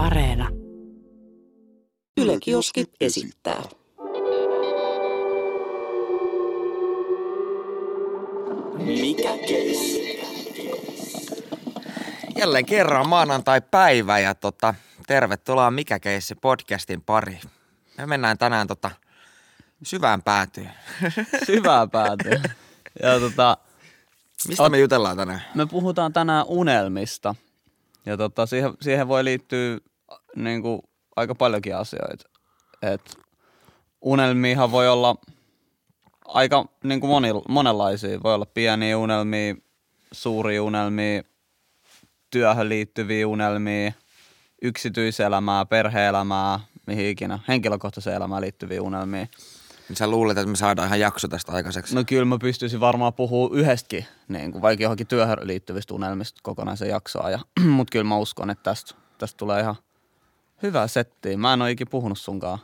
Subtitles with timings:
[0.00, 0.48] Areena.
[2.16, 3.62] Yle Kioski esittää.
[8.78, 10.20] Mikä keissi?
[12.38, 14.74] Jälleen kerran maanantai-päivä ja tota,
[15.06, 17.40] tervetuloa Mikä keissi podcastin pari.
[17.98, 18.90] Me mennään tänään tota,
[19.82, 20.70] syvään päätyyn.
[21.46, 22.42] syvään päätyyn.
[23.02, 23.56] Ja tota,
[24.48, 25.42] Mistä me jutellaan tänään?
[25.54, 27.34] me puhutaan tänään unelmista.
[28.06, 29.78] Ja tota, siihen, siihen voi liittyä
[30.36, 30.80] niin kuin,
[31.16, 32.28] aika paljonkin asioita.
[32.82, 33.16] Et
[34.00, 35.16] unelmiahan voi olla
[36.24, 38.22] aika niin kuin moni, monenlaisia.
[38.22, 39.54] Voi olla pieniä unelmia,
[40.12, 41.22] suuria unelmia,
[42.30, 43.92] työhön liittyviä unelmia,
[44.62, 49.26] yksityiselämää, perheelämää, mihin ikinä, henkilökohtaiseen elämään liittyviä unelmia.
[49.88, 51.94] Niin Sä luulet, että me saadaan ihan jakso tästä aikaiseksi?
[51.94, 56.88] No kyllä mä pystyisin varmaan puhua yhdestäkin, niin kuin vaikka johonkin työhön liittyvistä unelmista kokonaisen
[56.88, 57.30] jaksoa.
[57.30, 57.38] Ja,
[57.76, 59.76] mutta kyllä mä uskon, että tästä, tästä tulee ihan
[60.62, 61.36] hyvä setti.
[61.36, 62.58] Mä en ole ikinä puhunut sunkaan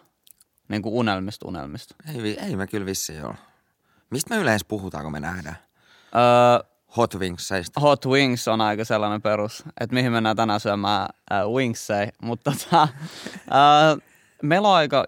[0.69, 1.95] niin kuin unelmista unelmista.
[2.15, 3.35] Ei, ei me kyllä vissiin ole.
[4.11, 5.57] Mistä me yleensä puhutaan, kun me nähdään?
[6.15, 7.81] Öö, Hot Wingsseista.
[7.81, 12.09] hot wings on aika sellainen perus, että mihin mennään tänään syömään äh, wingsei.
[12.23, 15.05] Mutta tota, äh, meillä on aika,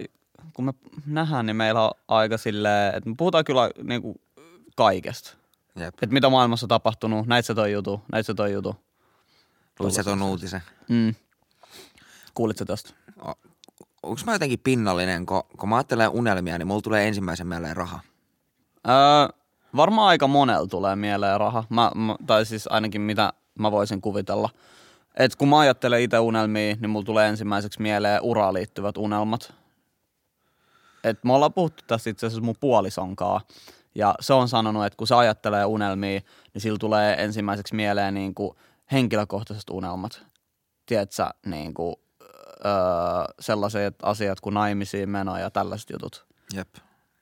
[0.55, 0.73] kun me
[1.07, 4.21] nähdään, niin meillä on aika silleen, että me puhutaan kyllä niin kuin
[4.77, 5.37] kaikesta.
[5.77, 5.95] Jep.
[5.95, 8.77] Että mitä maailmassa on tapahtunut, näit sä toi jutu, näit sä toi jutu.
[9.79, 10.63] Luulit sä ton uutisen?
[10.89, 11.15] Mm.
[12.39, 12.91] Kuulitko tästä?
[14.03, 18.01] Onko mä jotenkin pinnallinen, kun, kun mä ajattelen unelmia, niin mulla tulee ensimmäisen mieleen raha.
[18.89, 18.95] Öö,
[19.77, 21.65] varmaan aika monella tulee mieleen raha.
[21.69, 24.51] Mä, mä, tai siis ainakin mitä mä voisin kuvitella.
[25.17, 29.55] Et kun mä ajattelen itse unelmia, niin mulla tulee ensimmäiseksi mieleen uraan liittyvät unelmat.
[31.05, 33.41] Et me ollaan puhuttu tästä itse asiassa mun puolisonkaa.
[33.95, 36.21] Ja se on sanonut, että kun se ajattelee unelmia,
[36.55, 38.57] niin sillä tulee ensimmäiseksi mieleen niin kuin
[38.93, 40.23] henkilökohtaiset unelmat.
[40.87, 41.97] Tiedätkö, niin kuin,
[42.65, 42.73] öö,
[43.41, 46.27] sellaiset asiat kuin naimisiin meno ja tällaiset jutut.
[46.55, 46.69] Jep.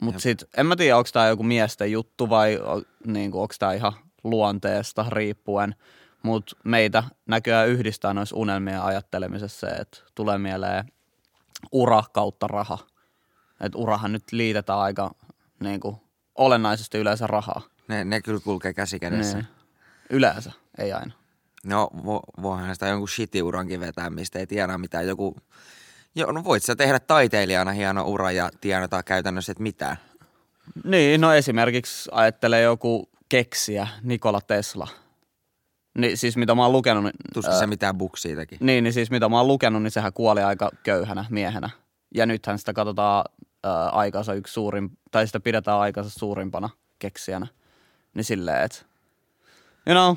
[0.02, 2.58] Mutta sitten en mä tiedä, onko tämä joku miesten juttu vai
[3.06, 3.92] niinku, onko tämä ihan
[4.24, 5.74] luonteesta riippuen.
[6.22, 10.84] Mutta meitä näköjään yhdistää noissa unelmien ajattelemisessa se, että tulee mieleen
[11.72, 12.78] ura kautta raha.
[13.60, 15.14] Että urahan nyt liitetään aika
[15.60, 16.02] niinku,
[16.34, 17.62] olennaisesti yleensä rahaa.
[17.88, 19.36] Ne, ne kyllä kulkee käsi kädessä.
[19.36, 19.48] Niin.
[20.10, 21.12] Yleensä, ei aina.
[21.66, 25.06] No vo, voihan sitä jonkun shitiurankin vetää, mistä ei tiedä mitään.
[25.06, 25.36] Joku,
[26.14, 29.96] joo, no voit sä tehdä taiteilijana hieno ura ja tienata käytännössä et mitään.
[30.84, 34.88] Niin, no esimerkiksi ajattelee joku keksiä, Nikola Tesla.
[35.98, 38.56] Niin siis mitä mä oon lukenut, niin, Tuskin se mitään buksia teki.
[38.60, 41.70] Niin, niin siis mitä mä oon lukenut, niin sehän kuoli aika köyhänä miehenä.
[42.14, 43.24] Ja nythän sitä katsotaan
[43.92, 47.46] aikansa yksi suurin, tai sitä pidetään aikansa suurimpana keksijänä.
[48.14, 48.78] Niin silleen, että
[49.86, 50.16] you know,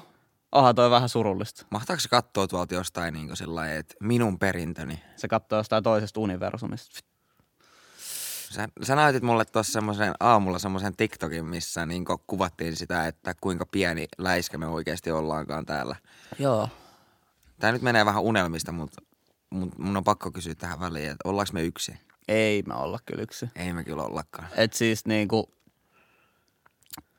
[0.52, 1.66] onhan toi vähän surullista.
[1.70, 5.04] Mahtaako se katsoa tuolta jostain niin sillä että minun perintöni?
[5.16, 7.00] Se katsoo jostain toisesta universumista.
[8.50, 13.66] Sä, sä näytit mulle tuossa semmoisen aamulla semmoisen TikTokin, missä niin kuvattiin sitä, että kuinka
[13.66, 15.96] pieni läiskä me oikeasti ollaankaan täällä.
[16.40, 16.70] Joo.
[17.60, 19.02] Tämä nyt menee vähän unelmista, mutta
[19.50, 21.94] mut mun on pakko kysyä tähän väliin, että ollaanko me yksi?
[22.28, 23.50] Ei me olla kyllä yksi.
[23.56, 24.48] Ei me kyllä ollakaan.
[24.56, 25.54] Et siis niinku,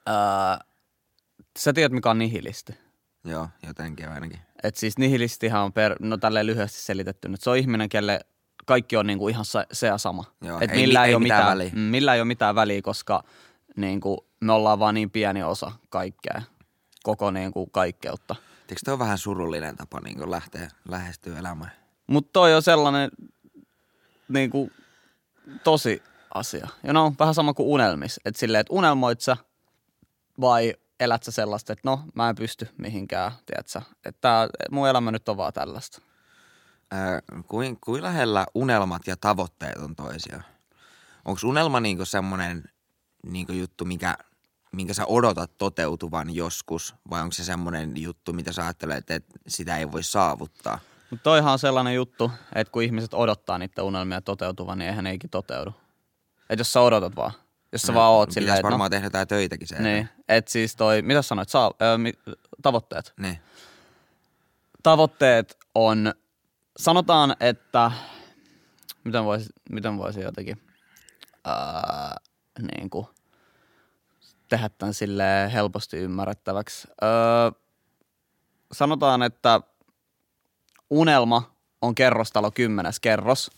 [0.06, 0.60] ää,
[1.58, 2.89] sä tiedät mikä on nihilisti.
[3.25, 4.38] Joo, jotenkin ainakin.
[4.62, 8.20] Et siis nihilistihan on, per, no tälleen lyhyesti selitetty, että se on ihminen, kelle
[8.66, 10.25] kaikki on niinku ihan se, ja sama.
[10.41, 11.70] Joo, Et ei millä mi- ei, ei ole mitään mitään, väliä.
[11.75, 13.22] mm, millä ei ole mitään väliä, koska
[13.76, 16.42] niinku, me ollaan vaan niin pieni osa kaikkea,
[17.03, 18.36] koko niinku kaikkeutta.
[18.69, 21.72] Eikö toi on vähän surullinen tapa niin lähteä lähestyä elämään?
[22.06, 23.10] Mutta toi on sellainen
[24.28, 24.70] niinku,
[25.64, 26.02] tosi
[26.34, 26.69] asia.
[26.84, 28.20] You know, vähän sama kuin unelmis.
[28.25, 29.37] Että silleen, että unelmoit sä
[30.41, 33.83] vai elät sä sellaista, että no mä en pysty mihinkään, tiedätkö?
[34.05, 36.03] Että mun elämä nyt on vaan tällaista.
[36.94, 40.44] Öö, kuin, kuin lähellä unelmat ja tavoitteet on toisiaan?
[41.25, 42.65] Onko unelma niinku semmoinen
[43.27, 44.16] niinku juttu, mikä,
[44.72, 49.77] minkä sä odotat toteutuvan joskus, vai onko se semmoinen juttu, mitä sä ajattelet, että sitä
[49.77, 50.78] ei voi saavuttaa?
[51.11, 55.14] Mutta toihan on sellainen juttu, että kun ihmiset odottaa niitä unelmia toteutuvan, niin eihän ne
[55.14, 55.75] ikinä toteudu.
[56.50, 57.32] Että jos sä odotat vaan,
[57.72, 59.82] jos sä vaan oot silleen, no, varmaan tehdä jotain töitäkin se.
[59.82, 62.12] niin, että siis toi, mitä sanoit, saa, ö, mi,
[62.62, 63.12] tavoitteet.
[63.17, 63.38] Niin.
[64.82, 66.14] Tavoitteet on,
[66.76, 67.93] sanotaan, että,
[69.05, 70.62] miten voisi, miten voisi jotenkin,
[71.44, 72.17] ää,
[72.76, 73.06] niin kuin,
[74.49, 76.88] tehdä tämän silleen helposti ymmärrettäväksi.
[77.02, 77.11] Öö,
[78.72, 79.61] sanotaan, että
[80.90, 83.50] unelma on kerrostalo kymmenes kerros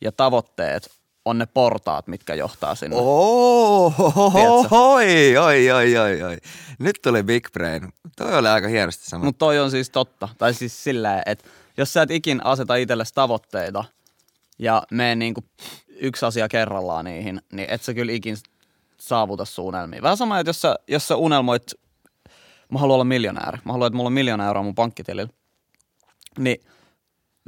[0.00, 2.96] ja tavoitteet on ne portaat, mitkä johtaa sinne.
[3.00, 3.94] Oh,
[4.32, 4.76] Tiedätkö?
[4.76, 6.38] oi, oi, oi, oi, oi.
[6.78, 7.92] Nyt tuli Big Brain.
[8.16, 9.24] Toi oli aika hienosti sanottu.
[9.24, 10.28] Mutta toi on siis totta.
[10.38, 13.84] Tai siis silleen, että jos sä et ikin aseta itsellesi tavoitteita
[14.58, 15.44] ja mene niinku
[15.88, 18.36] yksi asia kerrallaan niihin, niin et sä kyllä ikin
[18.98, 19.74] saavuta sun.
[20.02, 21.72] Vähän sama, että jos sä, jos sä unelmoit,
[22.68, 25.32] mä haluan olla miljonääri, mä haluan, että mulla on miljoona euroa mun pankkitilillä,
[26.38, 26.60] niin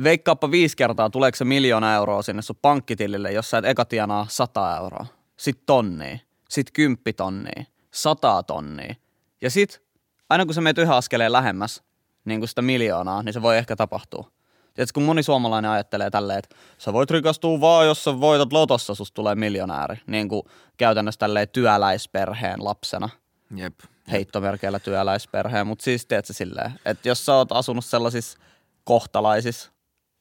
[0.02, 4.26] veikkaappa viisi kertaa, tuleeko se miljoona euroa sinne sun pankkitilille, jos sä et eka tienaa
[4.29, 5.06] 100 euroa,
[5.37, 6.19] sit tonnia,
[6.49, 8.94] sit kymppitonnia, sataa tonnia.
[9.41, 9.82] Ja sit,
[10.31, 11.82] aina kun sä meet yhä askeleen lähemmäs
[12.25, 14.31] niin kuin sitä miljoonaa, niin se voi ehkä tapahtua.
[14.75, 18.94] Tiedätkö, kun moni suomalainen ajattelee tälleen, että sä voit rikastua vaan, jos sä voitat lotossa,
[18.94, 19.96] susta tulee miljonääri.
[20.06, 20.43] Niin kuin
[20.76, 23.08] käytännössä tälleen työläisperheen lapsena.
[23.56, 23.75] Jep.
[24.11, 28.38] Heittomerkeillä työläisperheen, mutta siis tiedätkö silleen, että jos sä oot asunut sellaisissa
[28.85, 29.74] kohtalaisissa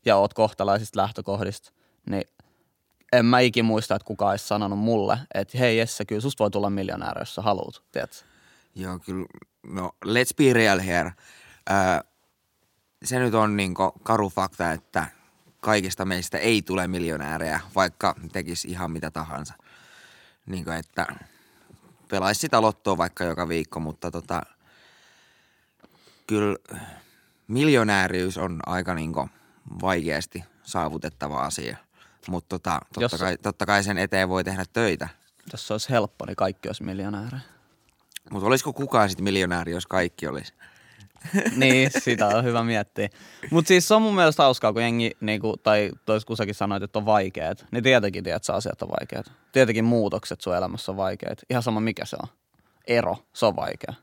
[0.05, 1.71] ja oot kohtalaisista lähtökohdista,
[2.09, 2.23] niin
[3.13, 6.51] en mä ikin muista, että kukaan olisi sanonut mulle, että hei Jesse, kyllä susta voi
[6.51, 8.17] tulla miljonääri, jos sä haluat, tiedätkö?
[8.75, 9.25] Joo, kyllä.
[9.63, 11.13] No, let's be real here.
[11.69, 11.75] Öö,
[13.03, 15.05] se nyt on niinku karu fakta, että
[15.59, 19.53] kaikista meistä ei tule miljonäärejä, vaikka tekisi ihan mitä tahansa.
[20.45, 21.07] Niin kuin, että
[22.07, 24.41] pelaisi sitä lottoa vaikka joka viikko, mutta tota,
[26.27, 26.57] kyllä
[27.47, 29.29] miljonääriys on aika niinku
[29.81, 31.77] vaikeasti saavutettava asia.
[32.27, 35.10] Mutta tota, totta, Jos- kai, totta kai sen eteen voi tehdä töitä.
[35.51, 37.38] Jos se olisi helppo, niin kaikki olisi miljonääri.
[38.31, 40.54] Mutta olisiko kukaan sitten miljonääri, jos kaikki olisi?
[41.56, 43.10] niin, sitä on hyvä miettiä.
[43.51, 46.83] Mutta siis se on mun mielestä hauskaa, kun jengi, niinku, tai tois kun säkin sanoit,
[46.83, 49.31] että on vaikeet, niin tietenkin tiedät, että asiat on vaikeat.
[49.51, 51.42] Tietenkin muutokset sun elämässä on vaikeat.
[51.50, 52.27] Ihan sama mikä se on.
[52.88, 53.94] Ero, se on vaikea.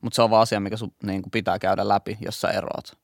[0.00, 2.98] Mutta se on vaan asia, mikä sun niinku, pitää käydä läpi, jos sä eroat.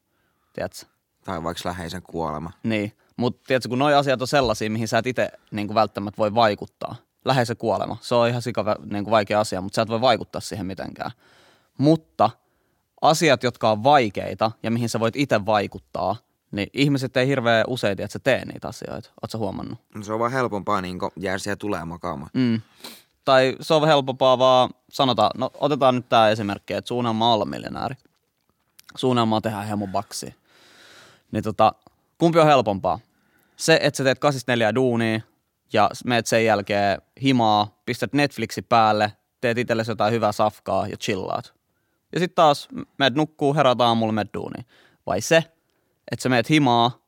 [0.52, 0.86] Tiedätkö?
[1.24, 2.50] Tai vaikka läheisen kuolema.
[2.62, 2.92] Niin.
[3.16, 6.96] Mutta tiedätkö, kun nuo asiat on sellaisia, mihin sä et itse niinku, välttämättä voi vaikuttaa.
[7.24, 7.96] Läheisen kuolema.
[8.00, 11.10] Se on ihan sika niinku, vaikea asia, mutta sä et voi vaikuttaa siihen mitenkään.
[11.78, 12.30] Mutta
[13.02, 16.16] asiat, jotka on vaikeita ja mihin sä voit itse vaikuttaa,
[16.50, 19.10] niin ihmiset ei hirveän usein, että sä tee niitä asioita.
[19.22, 19.78] Oletko huomannut?
[19.94, 22.30] No Se on vaan helpompaa niin jää siellä tulee makaamaan.
[22.34, 22.60] Mm.
[23.24, 27.44] Tai se on helpompaa vaan sanotaan, no otetaan nyt tämä esimerkki, että suunnelma on olla
[27.44, 27.94] miljonääri.
[28.96, 30.34] Suunnelma on tehdä hieman baksi.
[31.34, 31.72] Niin tota,
[32.18, 32.98] kumpi on helpompaa?
[33.56, 35.20] Se, että sä teet 84 duunia
[35.72, 41.54] ja meet sen jälkeen himaa, pistät Netflixi päälle, teet itsellesi jotain hyvää safkaa ja chillaat.
[42.12, 44.66] Ja sitten taas meet nukkuu, herät aamulla, meet duuniin.
[45.06, 45.36] Vai se,
[46.10, 47.02] että sä meet himaa,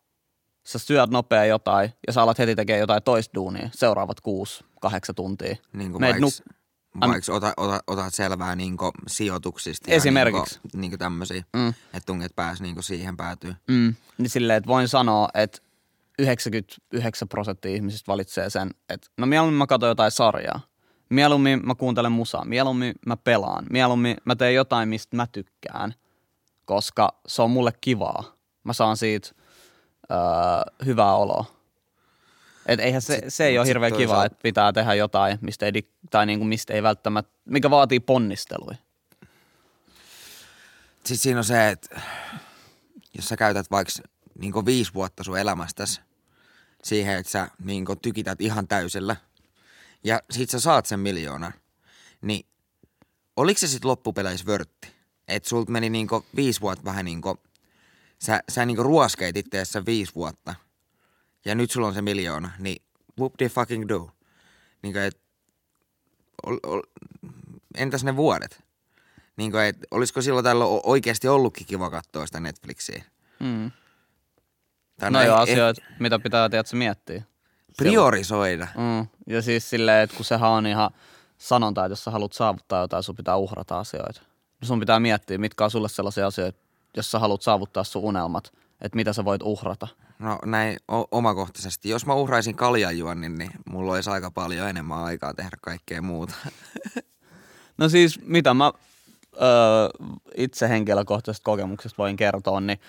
[0.64, 5.14] sä syöt nopea jotain ja sä alat heti tekemään jotain toista duunia seuraavat kuusi, kahdeksan
[5.14, 5.56] tuntia.
[5.72, 6.55] Niin kuin Meet vaikka, nuk-
[7.00, 8.76] vaikka ota, ota, otat selvää niin
[9.06, 9.90] sijoituksista.
[9.90, 10.60] Esimerkiksi.
[10.72, 11.60] Ja niin tämmöisiä, Mm.
[11.60, 11.68] mm.
[11.68, 13.54] että tunget pääs niin siihen päätyy.
[13.68, 15.58] Mm, niin silleen, että voin sanoa, että
[16.18, 20.60] 99 prosenttia ihmisistä valitsee sen, että no mieluummin mä katson jotain sarjaa.
[21.08, 25.94] Mieluummin mä kuuntelen musaa, mieluummin mä pelaan, mieluummin mä teen jotain, mistä mä tykkään,
[26.64, 28.24] koska se on mulle kivaa.
[28.64, 29.28] Mä saan siitä
[30.10, 30.16] öö,
[30.86, 31.44] hyvää oloa.
[32.66, 36.26] Et eihän se, se ei ole hirveän toisaalta- että pitää tehdä jotain, mistä ei, tai
[36.26, 38.76] niinku mistä ei välttämättä, mikä vaatii ponnisteluja.
[40.96, 42.00] Sitten siinä on se, että
[43.16, 43.92] jos sä käytät vaikka
[44.38, 46.00] niin viisi vuotta sun elämästäsi
[46.84, 49.16] siihen, että sä niin tykität ihan täysillä
[50.04, 51.52] ja sit sä saat sen miljoonan,
[52.22, 52.46] niin
[53.36, 54.88] oliko se sitten loppupeleissä vörtti?
[55.28, 57.38] Että sulta meni niin viisi vuotta vähän niin kuin,
[58.22, 60.54] sä, sä niin ruoskeit itseessä viisi vuotta
[61.46, 62.82] ja nyt sulla on se miljoona, niin
[63.18, 64.10] whoop de fucking do.
[64.82, 65.18] Niin kuin, et,
[66.46, 66.82] ol, ol,
[67.74, 68.64] entäs ne vuodet?
[69.36, 73.04] Niin kuin, et, olisiko silloin tällä oikeasti ollutkin kiva katsoa sitä Netflixiä?
[73.40, 73.70] Mm.
[75.00, 77.22] Tai No eh- joo, eh- asioita, mitä pitää tiedätkö, miettiä.
[77.76, 78.68] Priorisoida.
[78.76, 79.06] Mm.
[79.26, 80.90] Ja siis silleen, että kun sehän on ihan
[81.38, 84.22] sanonta, että jos sä haluat saavuttaa jotain, sun pitää uhrata asioita.
[84.62, 86.58] Sun pitää miettiä, mitkä on sulle sellaisia asioita,
[86.96, 89.88] jos sä haluat saavuttaa sun unelmat, että mitä sä voit uhrata.
[90.18, 91.88] No näin o- omakohtaisesti.
[91.88, 96.34] Jos mä uhraisin kaljanjuonnin, niin mulla olisi aika paljon enemmän aikaa tehdä kaikkea muuta.
[97.78, 98.72] No siis, mitä mä
[99.42, 99.88] öö,
[100.36, 102.80] itse henkilökohtaisesta kokemuksesta voin kertoa, niin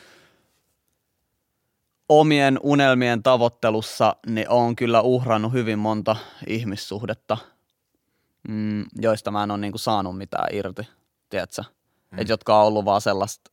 [2.09, 6.15] omien unelmien tavoittelussa niin on kyllä uhrannut hyvin monta
[6.47, 7.37] ihmissuhdetta,
[8.47, 10.87] mm, joista mä en ole niinku saanut mitään irti,
[11.29, 11.63] tiedätkö?
[12.11, 12.19] Mm.
[12.19, 13.51] Et jotka on ollut vaan sellaista,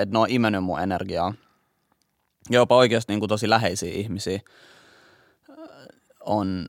[0.00, 1.34] että ne on imennyt mun energiaa.
[2.50, 4.40] Ja jopa oikeasti niinku tosi läheisiä ihmisiä
[5.50, 5.56] ää,
[6.20, 6.66] on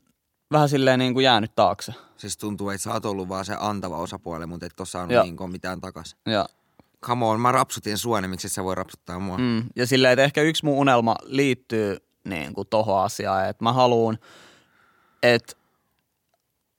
[0.52, 1.94] vähän silleen niinku jäänyt taakse.
[2.16, 5.24] Siis tuntuu, että sä oot ollut vaan se antava osapuoli, mutta et ole saanut Joo.
[5.24, 6.16] niin mitään takas.
[6.26, 6.48] Ja
[7.04, 9.38] Come on, mä rapsutin sua, niin miksi sä voi rapsuttaa mua?
[9.38, 9.64] Mm.
[9.76, 14.18] Ja silleen, että ehkä yksi mun unelma liittyy niin kuin tohon asiaan, että mä haluan,
[15.22, 15.56] että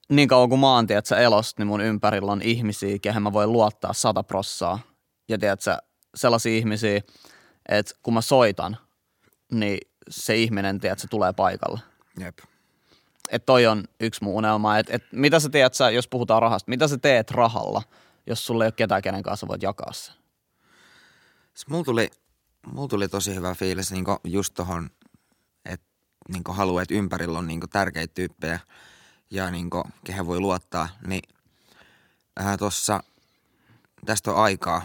[0.08, 3.52] niin kauan kuin mä oon, tiedätkö, elossa, niin mun ympärillä on ihmisiä, kehen mä voin
[3.52, 4.78] luottaa sata prossaa.
[5.28, 5.76] Ja tiedätkö,
[6.14, 7.00] sellaisia ihmisiä,
[7.68, 8.76] että kun mä soitan,
[9.60, 9.78] niin
[10.10, 11.80] se ihminen, tiedät, se tulee paikalle.
[12.20, 12.38] Jep.
[13.30, 14.78] Että toi on yksi mun unelma.
[14.78, 17.82] Että et mitä sä tiedät, sä, jos puhutaan rahasta, mitä sä teet rahalla,
[18.26, 20.12] jos sulla ei ole ketään, kenen kanssa voit jakaa se?
[21.68, 22.10] Mulla tuli,
[22.66, 24.90] mulla tuli tosi hyvä fiilis niin just tohon,
[25.64, 25.86] että
[26.32, 28.60] niin haluaa, että ympärillä on niin tärkeitä tyyppejä
[29.30, 29.70] ja niin
[30.04, 30.88] kehen voi luottaa.
[31.06, 31.22] Niin
[32.40, 33.00] äh, tossa,
[34.06, 34.82] tästä on aikaa,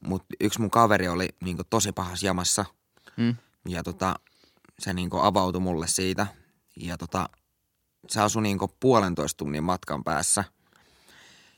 [0.00, 2.64] mutta yksi mun kaveri oli niin tosi pahas jamassa
[3.16, 3.36] Mm.
[3.68, 4.14] Ja tota,
[4.78, 6.26] se niin avautui mulle siitä.
[6.76, 7.28] Ja tota,
[8.08, 10.44] se asui niin puolentoista tunnin matkan päässä.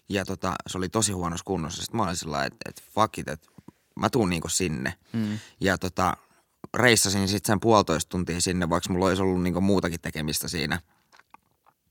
[0.08, 1.82] Ja tota, se oli tosi huonossa kunnossa.
[1.82, 3.48] Sitten mä olin sillä että et fuck it, että
[4.00, 4.94] mä tuun niin sinne.
[5.12, 5.38] Mm.
[5.60, 6.16] Ja tota,
[6.74, 10.80] reissasin sitten sen puolitoista tuntia sinne, vaikka mulla olisi ollut niin muutakin tekemistä siinä.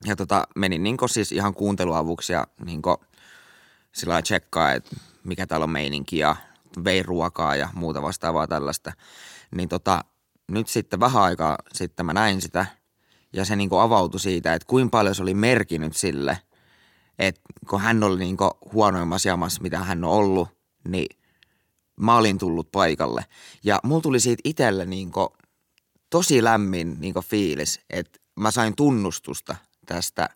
[0.04, 2.82] Ja tota, menin niin siis ihan kuunteluavuksi ja niin
[3.92, 6.36] sillä tsekkaa, että mikä täällä on meininki ja
[6.84, 8.92] vei ruokaa ja muuta vastaavaa tällaista.
[9.54, 10.04] Niin tota,
[10.48, 12.66] nyt sitten vähän aikaa sitten mä näin sitä
[13.32, 16.38] ja se niinku avautui siitä, että kuinka paljon se oli merkinnyt sille,
[17.18, 20.48] että kun hän oli niinku huonoimmassa jamassa, mitä hän on ollut,
[20.88, 21.16] niin
[22.00, 23.24] mä olin tullut paikalle.
[23.64, 25.36] Ja mulla tuli siitä itselle niinku
[26.10, 29.56] tosi lämmin niinku fiilis, että mä sain tunnustusta
[29.86, 30.28] tästä,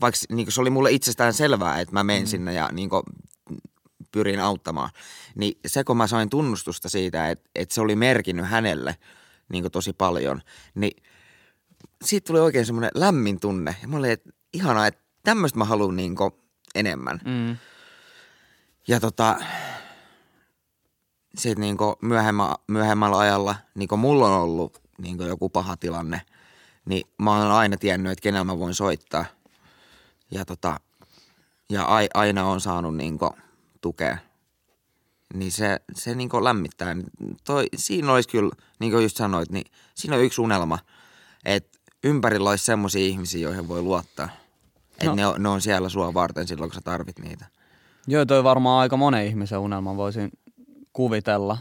[0.00, 2.26] vaikka niinku se oli mulle itsestään selvää, että mä menen mm.
[2.26, 3.02] sinne ja niinku
[4.12, 4.90] pyrin auttamaan.
[5.34, 8.96] Niin se, kun mä sain tunnustusta siitä, että, että se oli merkinnyt hänelle
[9.48, 10.42] niin tosi paljon,
[10.74, 11.02] niin
[12.04, 13.76] siitä tuli oikein semmoinen lämmin tunne.
[13.82, 16.16] Ja mä olin, että ihanaa, että tämmöistä mä haluan niin
[16.74, 17.20] enemmän.
[17.24, 17.56] Mm.
[18.88, 19.36] Ja tota,
[21.38, 26.22] sitten niin myöhemmä, myöhemmällä ajalla, niin mulla on ollut niin joku paha tilanne,
[26.84, 29.24] niin mä oon aina tiennyt, että kenellä mä voin soittaa.
[30.30, 30.80] Ja, tota,
[31.70, 33.18] ja aina on saanut niin
[33.86, 34.18] tukea.
[35.34, 36.96] Niin se, se niin lämmittää.
[37.44, 38.50] Toi, siinä olisi kyllä,
[38.80, 40.78] niin kuin just sanoit, niin siinä on yksi unelma,
[41.44, 44.28] että ympärillä olisi semmoisia ihmisiä, joihin voi luottaa.
[44.90, 45.14] Että no.
[45.14, 47.46] ne, on, ne on siellä sua varten silloin, kun sä tarvit niitä.
[48.06, 50.30] Joo, toi varmaan aika monen ihmisen unelma voisin
[50.92, 51.58] kuvitella.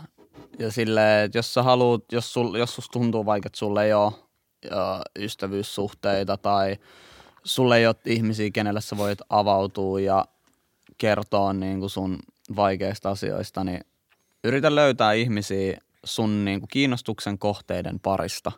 [0.60, 3.94] Ja silleen, että jos sä haluut, jos, sul, jos susta tuntuu vaikka, että sulle ei
[3.94, 4.14] ole
[5.20, 6.78] ystävyyssuhteita tai
[7.44, 10.26] sulle ei ole ihmisiä, kenelle sä voit avautua ja
[10.98, 12.20] kertoa niin kuin sun
[12.56, 13.80] vaikeista asioista, niin
[14.44, 18.52] yritä löytää ihmisiä sun niin kuin kiinnostuksen kohteiden parista.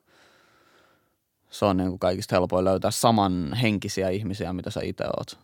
[1.50, 5.40] Se on niin kuin kaikista helpoin löytää samanhenkisiä ihmisiä, mitä sä itse oot.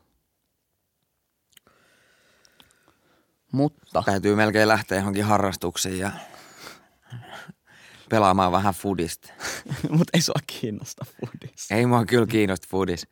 [3.51, 4.03] Mutta.
[4.05, 6.11] Täytyy melkein lähteä johonkin harrastuksiin ja
[8.09, 9.33] pelaamaan vähän foodista.
[9.97, 11.71] Mutta ei sua kiinnosta foodis.
[11.71, 13.07] Ei mua kyllä kiinnosta foodis.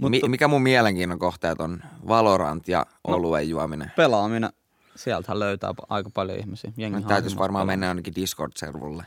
[0.00, 3.92] Mutta, mikä mun mielenkiinnon kohteet on Valorant ja no, oluen juominen?
[3.96, 4.50] Pelaaminen.
[4.96, 6.72] Sieltähän löytää aika paljon ihmisiä.
[6.76, 7.78] Jengi täytyisi varmaan pelaaminen.
[7.78, 9.04] mennä ainakin Discord-servulle.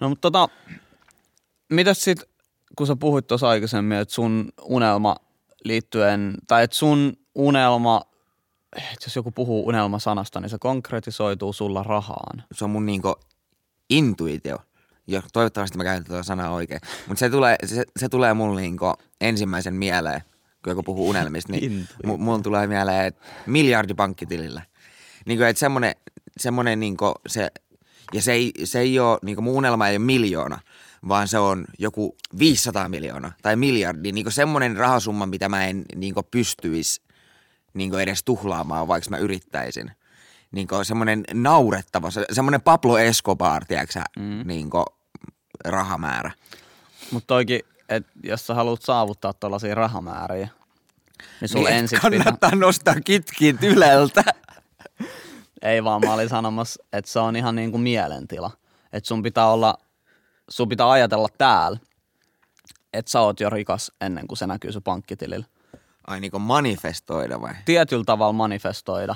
[0.00, 0.48] No mutta tota,
[1.68, 2.22] mitäs sit,
[2.76, 5.16] kun sä puhuit tuossa aikaisemmin, että sun unelma
[5.64, 8.02] liittyen, tai että sun unelma,
[8.76, 12.44] että jos joku puhuu unelmasanasta, niin se konkretisoituu sulla rahaan.
[12.52, 13.14] Se on mun niinku
[13.90, 14.58] intuitio
[15.06, 16.80] jo, toivottavasti mä käytän tuota sanaa oikein.
[17.06, 20.20] Mutta se tulee, se, se tulee mulle niinku ensimmäisen mieleen,
[20.64, 24.62] kun joku puhuu unelmista, niin m- mulla tulee mieleen, että miljardi pankkitilillä.
[25.26, 25.94] Niin kuin, että semmoinen,
[26.38, 27.50] semmoinen niinku se,
[28.12, 30.60] ja se ei, se ei ole, niinku mun unelma ei ole miljoona,
[31.08, 34.12] vaan se on joku 500 miljoonaa tai miljardi.
[34.12, 37.02] Niinku semmoinen rahasumma, mitä mä en niinku pystyisi
[37.74, 39.90] niinku edes tuhlaamaan, vaikka mä yrittäisin–
[40.52, 44.42] niin semmoinen naurettava, semmoinen Pablo Escobar, tiedätkö mm.
[44.44, 44.70] niin
[45.64, 46.30] rahamäärä.
[47.10, 50.48] Mutta toikin, että jos sä haluat saavuttaa tuollaisia rahamääriä,
[51.40, 52.66] niin sulla niin ensin kannattaa pitää...
[52.66, 54.24] nostaa kitkin yleltä.
[55.62, 58.50] Ei vaan, mä olin sanomassa, että se on ihan niin kuin mielentila.
[58.92, 59.78] Että sun pitää olla,
[60.48, 61.78] sun pitää ajatella täällä,
[62.92, 65.46] että sä oot jo rikas ennen kuin se näkyy sun pankkitilillä.
[66.06, 67.54] Ai niin kuin manifestoida vai?
[67.64, 69.14] Tietyllä tavalla manifestoida.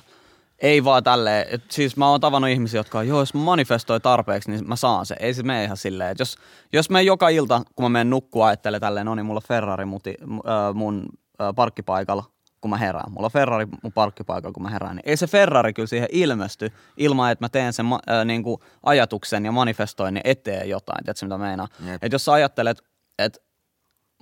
[0.60, 4.00] Ei vaan tälleen, että siis mä oon tavannut ihmisiä, jotka on, joo, jos mä manifestoi
[4.00, 5.16] tarpeeksi, niin mä saan se.
[5.20, 6.36] Ei se mene ihan silleen, että jos,
[6.72, 9.84] jos me joka ilta, kun mä menen nukkua, ajattelen tälleen, no niin, mulla on Ferrari
[9.84, 11.08] muti, äh, mun
[11.40, 12.24] äh, parkkipaikalla,
[12.60, 13.12] kun mä herään.
[13.12, 14.96] Mulla on Ferrari mun parkkipaikalla, kun mä herään.
[14.96, 18.60] Niin ei se Ferrari kyllä siihen ilmesty ilman, että mä teen sen äh, niin kuin
[18.82, 21.04] ajatuksen ja manifestoinnin eteen jotain.
[21.04, 21.68] Tiedätkö, mitä meinaa?
[22.02, 22.82] Että jos sä ajattelet,
[23.18, 23.40] että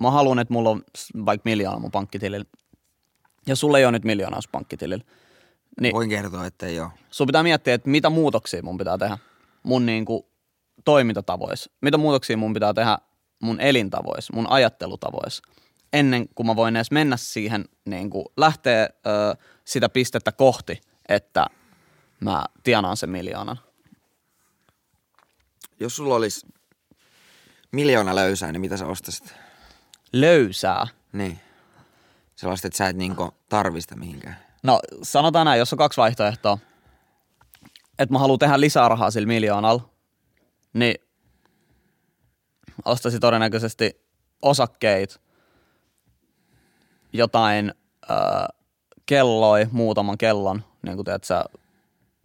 [0.01, 0.81] mä haluan, että mulla on
[1.25, 2.45] vaikka miljoona mun pankkitilillä,
[3.47, 5.03] ja sulla ei ole nyt miljoonaa pankkitilillä,
[5.81, 6.89] niin, Voin kertoa, että ei ole.
[7.11, 9.17] Sun pitää miettiä, että mitä muutoksia mun pitää tehdä
[9.63, 10.23] mun niin kuin
[10.85, 11.71] toimintatavoissa.
[11.81, 12.97] Mitä muutoksia mun pitää tehdä
[13.41, 15.43] mun elintavoissa, mun ajattelutavoissa.
[15.93, 19.35] Ennen kuin mä voin edes mennä siihen, niin kuin lähteä ö,
[19.65, 21.45] sitä pistettä kohti, että
[22.19, 23.59] mä tienaan sen miljoonan.
[25.79, 26.47] jos sulla olisi
[27.71, 29.33] miljoona löysää, niin mitä sä ostaisit?
[30.13, 30.87] Löysää.
[31.13, 31.39] Niin.
[32.35, 34.48] Sellaista, että sä et niinku tarvista mihinkään.
[34.63, 36.57] No sanotaan näin, jos on kaksi vaihtoehtoa,
[37.99, 39.89] että mä haluan tehdä lisää rahaa sillä miljoonalla,
[40.73, 40.95] niin
[42.85, 44.05] ostaisin todennäköisesti
[44.41, 45.19] osakkeita,
[47.13, 47.73] jotain
[48.11, 48.17] äh,
[49.05, 51.43] kelloi, muutaman kellon, niin kuin teet sä,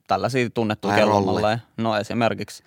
[0.07, 1.59] tällaisia tunnettuja Ai, kellonmalleja.
[1.77, 2.65] No esimerkiksi.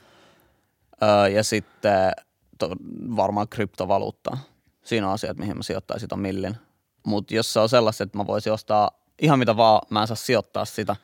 [1.03, 2.11] Öö, ja sitten
[2.59, 2.69] to,
[3.15, 4.37] varmaan kryptovaluuttaa.
[4.83, 6.57] Siinä on asiat, mihin mä sijoittaisin ton millin.
[7.05, 10.15] Mutta jos se on sellaista, että mä voisin ostaa ihan mitä vaan, mä en saa
[10.15, 10.95] sijoittaa sitä,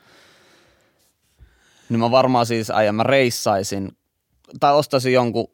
[1.88, 3.96] niin mä varmaan siis äijä, mä reissaisin
[4.60, 5.50] tai ostaisin jonkun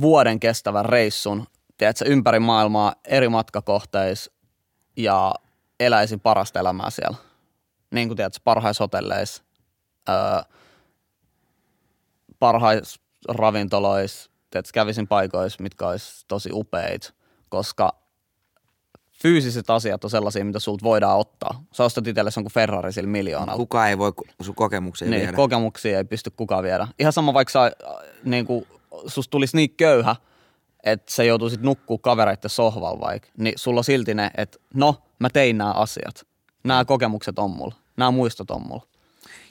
[0.00, 1.46] vuoden kestävän reissun,
[1.78, 4.32] tiedätkö, ympäri maailmaa eri matkakohteissa
[4.96, 5.34] ja
[5.80, 7.16] eläisin parasta elämää siellä.
[7.90, 9.42] Niin kuin tiedätkö, parhaissa hotelleissa,
[10.08, 10.16] öö,
[12.38, 17.14] parhaissa ravintoloissa, tiedätkö, kävisin paikoissa, mitkä olisi tosi upeit,
[17.48, 18.05] koska
[19.22, 21.64] fyysiset asiat on sellaisia, mitä sulta voidaan ottaa.
[21.72, 23.56] Sä ostat itsellesi jonkun Ferrari sillä miljoonalla.
[23.56, 25.32] Kukaan ei voi sun kokemuksia Niin, viedä.
[25.36, 26.88] kokemuksia ei pysty kukaan viedä.
[26.98, 27.70] Ihan sama vaikka sä, äh,
[28.24, 28.66] niin kuin,
[29.06, 30.16] susta tulisi niin köyhä,
[30.84, 35.30] että sä joutuisit nukkuu kavereiden sohvalla vaikka, niin sulla on silti ne, että no, mä
[35.30, 36.26] tein nämä asiat.
[36.64, 37.74] Nämä kokemukset on mulla.
[37.96, 38.86] Nämä muistot on mulla.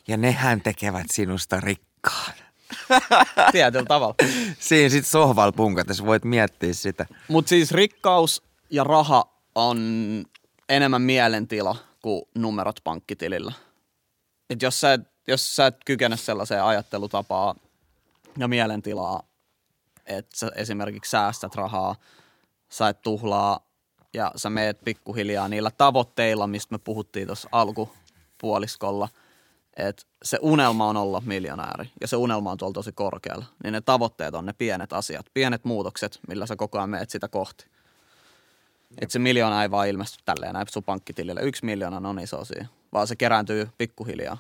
[0.08, 2.34] ja nehän tekevät sinusta rikkaan.
[3.52, 4.16] Tietyllä tavalla.
[4.60, 7.06] Siinä sit sohval punkatessa voit miettiä sitä.
[7.28, 9.80] Mutta siis rikkaus ja raha on
[10.70, 13.54] enemmän mielentila kuin numerot pankkitilillä.
[14.50, 17.56] Et jos, sä et, jos sä et kykene sellaiseen ajattelutapaan
[18.38, 19.24] ja mielentilaa,
[20.06, 21.96] että sä esimerkiksi säästät rahaa,
[22.70, 23.60] sä et tuhlaa
[24.14, 29.10] ja sä meet pikkuhiljaa niillä tavoitteilla, mistä me puhuttiin tuossa alkupuoliskolla,
[29.78, 33.82] että se unelma on olla miljonääri ja se unelma on tuolla tosi korkealla, niin ne
[33.82, 37.66] tavoitteet on ne pienet asiat, pienet muutokset, millä sä koko ajan meet sitä kohti.
[39.02, 41.42] Että se miljoona ei vaan ilmesty tälleen näin sun pankkitilille.
[41.42, 44.38] Yksi miljoona on iso siinä, vaan se kerääntyy pikkuhiljaa.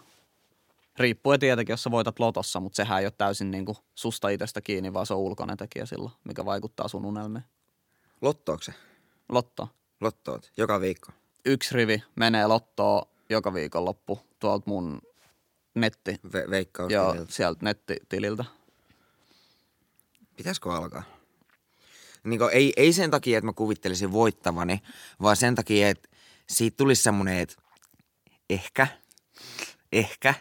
[0.97, 4.93] Riippuen tietenkin, jos sä voitat lotossa, mutta sehän ei ole täysin niinku susta itsestä kiinni,
[4.93, 7.43] vaan se on ulkoinen tekijä silloin, mikä vaikuttaa sun unelmiin.
[8.21, 8.73] Lottookse?
[9.29, 9.69] Lotto.
[10.01, 10.51] Lottoot.
[10.57, 11.11] Joka viikko.
[11.45, 15.01] Yksi rivi menee lottoon joka viikonloppu tuolta mun
[15.75, 16.91] netti, Ve- veikkaus.
[16.93, 18.45] joo, sieltä nettitililtä.
[20.37, 21.03] Pitäisikö alkaa?
[22.25, 24.81] Niin kuin, ei, ei sen takia, että mä kuvittelisin voittavani,
[25.21, 26.09] vaan sen takia, että
[26.49, 27.55] siitä tulisi semmoinen, että
[28.49, 28.87] ehkä,
[29.91, 30.33] ehkä,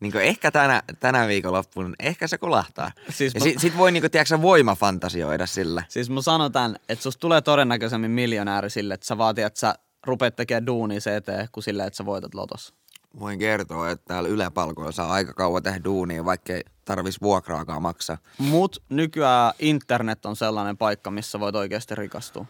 [0.00, 2.92] niin kuin ehkä tänä, tänä viikonloppuun, ehkä se kolahtaa.
[3.10, 5.82] Siis ja mä- sit, sit voi niin kuin, tiedätkö, voimafantasioida sillä.
[5.88, 9.74] Siis mä sanon tän, että susta tulee todennäköisemmin miljonääri sille, että sä vaatii, että sä
[10.06, 12.74] rupeat tekemään duunia se eteen, kuin silleen, että sä voitat lotossa.
[13.20, 18.18] Voin kertoa, että täällä yläpalkoilla saa aika kauan tehdä duunia, vaikka ei tarvis vuokraakaan maksaa.
[18.38, 22.46] Mut nykyään internet on sellainen paikka, missä voit oikeasti rikastua.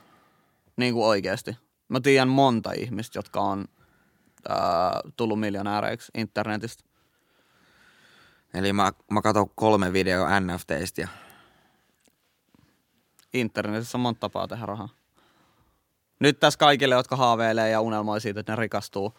[0.76, 1.56] Niin kuin oikeasti.
[1.88, 3.64] Mä tiedän monta ihmistä, jotka on
[4.48, 6.84] ää, tullut miljonääreiksi internetistä.
[8.54, 11.08] Eli mä, mä katson kolme videoa NFTistä ja
[13.34, 14.88] Internetissä on monta tapaa tehdä rahaa.
[16.18, 19.14] Nyt tässä kaikille, jotka haaveilee ja unelmoi siitä, että ne rikastuu.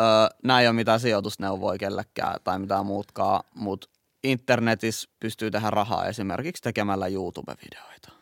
[0.00, 0.06] Öö,
[0.44, 3.88] nämä ei ole mitään sijoitusneuvoja kellekään tai mitään muutkaan, mutta
[4.24, 8.12] internetissä pystyy tehdä rahaa esimerkiksi tekemällä YouTube-videoita.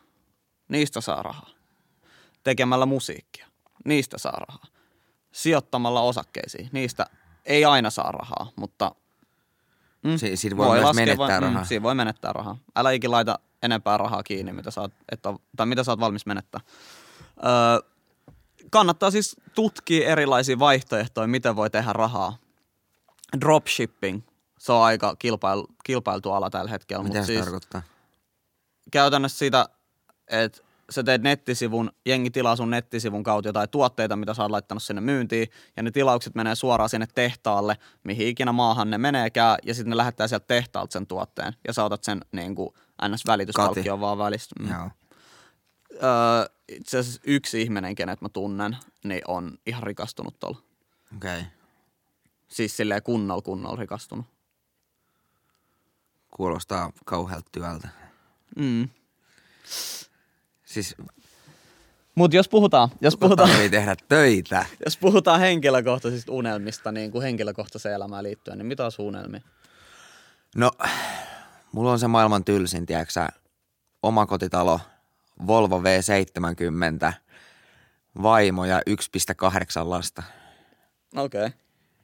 [0.67, 1.49] Niistä saa rahaa.
[2.43, 3.47] Tekemällä musiikkia.
[3.85, 4.65] Niistä saa rahaa.
[5.31, 6.69] Sijoittamalla osakkeisiin.
[6.71, 7.05] Niistä
[7.45, 8.95] ei aina saa rahaa, mutta
[10.03, 10.17] mm.
[10.17, 11.65] si- siitä voi, myös menettää mm, rahaa.
[11.65, 12.57] siinä voi menettää rahaa.
[12.75, 15.21] Älä ikin laita enempää rahaa kiinni, mitä sä oot, et
[15.55, 16.61] tai mitä sä oot valmis menettää.
[17.45, 17.92] Öö,
[18.73, 22.37] kannattaa siis tutkia erilaisia vaihtoehtoja, miten voi tehdä rahaa.
[23.41, 24.21] Dropshipping,
[24.59, 27.03] se on aika kilpail, kilpailtu ala tällä hetkellä.
[27.03, 27.81] Mitä se siis tarkoittaa?
[28.91, 29.65] käytännössä sitä,
[30.27, 34.83] että sä teet nettisivun, jengi tilaa sun nettisivun kautta jotain tuotteita, mitä sä oot laittanut
[34.83, 39.73] sinne myyntiin, ja ne tilaukset menee suoraan sinne tehtaalle, mihin ikinä maahan ne meneekään, ja
[39.73, 42.69] sitten ne lähettää sieltä tehtaalta sen tuotteen, ja sä otat sen niin kuin
[43.01, 44.55] NS-välityspalkkion vaan välistä.
[44.59, 44.71] Mm.
[44.71, 44.89] Joo.
[45.93, 50.57] Öö, itse asiassa yksi ihminen, kenet mä tunnen, niin on ihan rikastunut tuolla.
[51.15, 51.39] Okei.
[51.39, 51.51] Okay.
[52.47, 54.25] Siis silleen kunnolla kunnolla rikastunut.
[56.31, 57.87] Kuulostaa kauhealta työltä.
[58.55, 58.89] Mm.
[60.63, 60.95] Siis
[62.15, 64.65] Mutta jos puhutaan, jos puhutaan, tarvii tehdä töitä.
[64.85, 69.41] jos puhutaan henkilökohtaisista unelmista niin kuin henkilökohtaiseen elämään liittyen, niin mitä on sun unelmia?
[70.55, 70.71] No,
[71.71, 73.27] mulla on se maailman tylsin, tiedätkö
[74.03, 74.79] omakotitalo,
[75.47, 77.13] Volvo V70,
[78.23, 80.23] vaimo ja 1,8 lasta.
[81.15, 81.45] Okei.
[81.45, 81.59] Okay.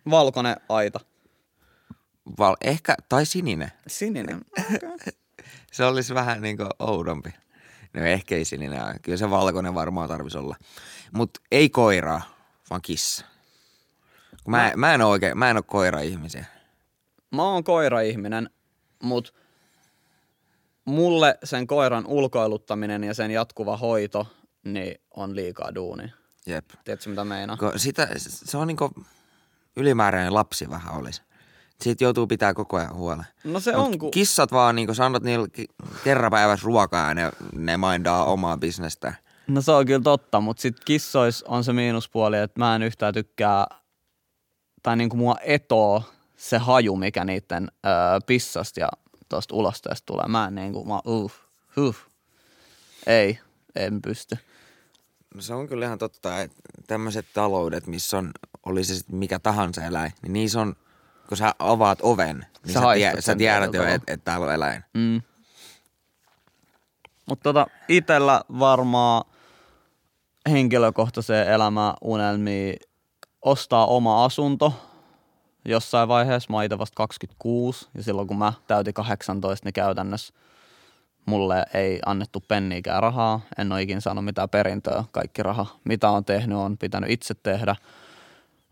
[0.09, 0.99] Valkoinen aita.
[2.39, 3.71] Val- ehkä, tai sininen.
[3.87, 4.41] Sininen.
[4.75, 5.13] Okay.
[5.71, 7.33] se olisi vähän niin kuin oudompi.
[7.93, 8.95] No ehkä ei sininen, ole.
[9.01, 10.55] kyllä se valkoinen varmaan tarvisi olla.
[11.11, 12.21] Mutta ei koiraa,
[12.69, 13.25] vaan kissa.
[14.43, 16.45] Kun mä, mä, en ole oikein, mä en ole koira-ihmisiä.
[17.31, 18.49] Mä oon koira-ihminen,
[19.03, 19.33] mut
[20.85, 24.27] mulle sen koiran ulkoiluttaminen ja sen jatkuva hoito
[24.65, 26.13] niin on liikaa duuni.
[26.45, 26.65] Jep.
[26.83, 27.57] Tiedätkö mitä meinaa?
[27.57, 28.91] Ko sitä, se on niinku
[29.75, 31.21] ylimääräinen lapsi vähän olisi.
[31.81, 33.25] Siitä joutuu pitää koko ajan huolen.
[33.43, 34.11] No se Mut on, kun...
[34.11, 35.67] Kissat vaan niinku sanot niillä ki-
[36.03, 39.13] kerran päivässä ruokaa ja ne, ne mindaa omaa bisnestä.
[39.47, 43.13] No se on kyllä totta, mutta sit kissois on se miinuspuoli, että mä en yhtään
[43.13, 43.67] tykkää,
[44.83, 46.03] tai niinku mua etoo
[46.35, 47.91] se haju, mikä niiden öö,
[48.25, 48.89] pissasta ja
[49.29, 50.27] tuosta ulosteesta tulee.
[50.27, 51.33] Mä en niinku, mä uh,
[51.75, 51.95] huh.
[53.07, 53.39] Ei,
[53.75, 54.37] en pysty.
[55.35, 58.31] No se on kyllä ihan totta, että tämmöiset taloudet, missä on,
[58.65, 60.75] oli se sitten mikä tahansa eläin, niin niissä on,
[61.27, 64.53] kun sä avaat oven, niin Sä sä, tie, sä tiedät jo, että et täällä on
[64.53, 64.83] eläin.
[64.93, 65.21] Mm.
[67.25, 69.25] Mutta tota, itellä varmaan
[70.49, 72.73] henkilökohtaiseen elämään unelmia
[73.41, 74.88] ostaa oma asunto
[75.65, 76.47] jossain vaiheessa.
[76.49, 80.33] Mä oon itse vasta 26 ja silloin kun mä täytin 18, niin käytännössä
[81.25, 83.41] mulle ei annettu penniikään rahaa.
[83.57, 85.03] En ole ikinä saanut mitään perintöä.
[85.11, 87.75] Kaikki raha, mitä on tehnyt, on pitänyt itse tehdä.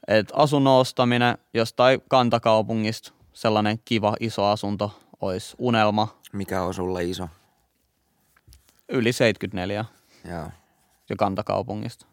[0.08, 6.08] Et asunnon ostaminen jostain kantakaupungista, sellainen kiva iso asunto, olisi unelma.
[6.34, 7.30] Mikä on sulle iso?
[8.90, 9.86] Yli 74
[10.30, 10.50] Joo.
[11.10, 12.06] ja kantakaupungista.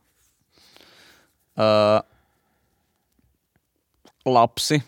[1.59, 2.14] Öö,
[4.25, 4.83] lapsi.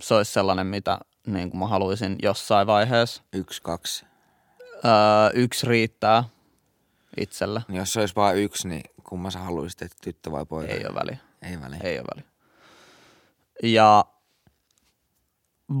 [0.00, 3.22] Se olisi sellainen, mitä niin kuin mä haluaisin jossain vaiheessa.
[3.32, 4.06] Yksi, kaksi.
[4.84, 6.24] Öö, yksi riittää
[7.16, 7.62] itselle.
[7.68, 10.72] Niin jos se olisi vain yksi, niin kumman sä haluaisit, että tyttö vai poika?
[10.72, 11.18] Ei ole väliä.
[11.42, 11.80] Ei väliä.
[11.82, 12.30] Ei ole väliä.
[13.62, 14.04] Ja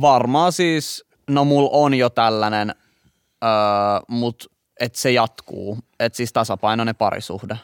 [0.00, 2.74] varmaan siis, no mulla on jo tällainen,
[3.44, 3.50] öö,
[4.08, 4.46] mutta
[4.80, 5.78] että se jatkuu.
[6.00, 7.58] Että siis tasapainoinen parisuhde.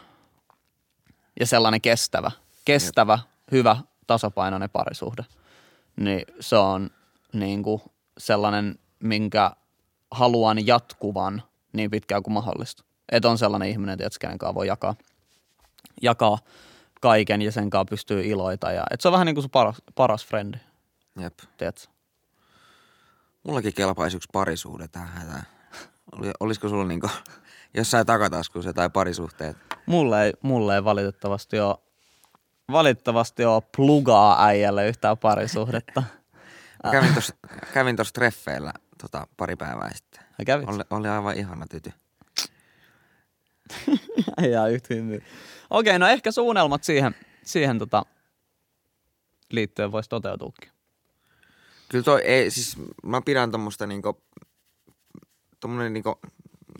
[1.40, 2.30] Ja sellainen kestävä,
[2.64, 3.18] kestävä,
[3.52, 5.24] hyvä, tasapainoinen parisuhde.
[5.96, 6.90] Niin se on
[7.32, 7.82] niin kuin
[8.18, 9.50] sellainen, minkä
[10.10, 11.42] haluan jatkuvan
[11.72, 12.84] niin pitkään kuin mahdollista.
[13.12, 14.94] Että on sellainen ihminen, tietysti, kenen kanssa voi jakaa,
[16.02, 16.38] jakaa
[17.00, 18.72] kaiken ja sen kanssa pystyy iloita.
[18.72, 20.58] Ja, et se on vähän niin kuin se paras, paras frendi,
[21.20, 21.38] Jep.
[21.56, 21.86] tiedätkö?
[23.46, 25.46] Mullakin kelpaisi yksi parisuhde tähän hätään.
[26.12, 27.10] Oli, olisiko sulla niinku
[27.74, 29.56] jossain takataskussa tai parisuhteet?
[29.86, 31.76] Mulle ei, mulle ei valitettavasti ole,
[32.72, 36.02] valitettavasti ole plugaa äijälle yhtään parisuhdetta.
[36.84, 37.34] Mä kävin tuossa
[37.72, 40.24] kävin tossa treffeillä tota, pari päivää sitten.
[40.46, 40.68] Kävit?
[40.68, 41.92] Oli, oli aivan ihana tyty.
[44.42, 44.94] Äijää yhtä.
[45.70, 48.06] Okei, no ehkä suunnelmat siihen, siihen tota,
[49.50, 50.70] liittyen voisi toteutuukin.
[51.88, 54.22] Kyllä toi ei, siis mä pidän tommoista niinku,
[55.60, 56.20] tommonen niinku,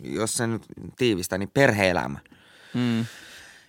[0.03, 0.63] jos se nyt
[0.97, 2.19] tiivistää, niin perhe-elämä.
[2.73, 3.05] Mm.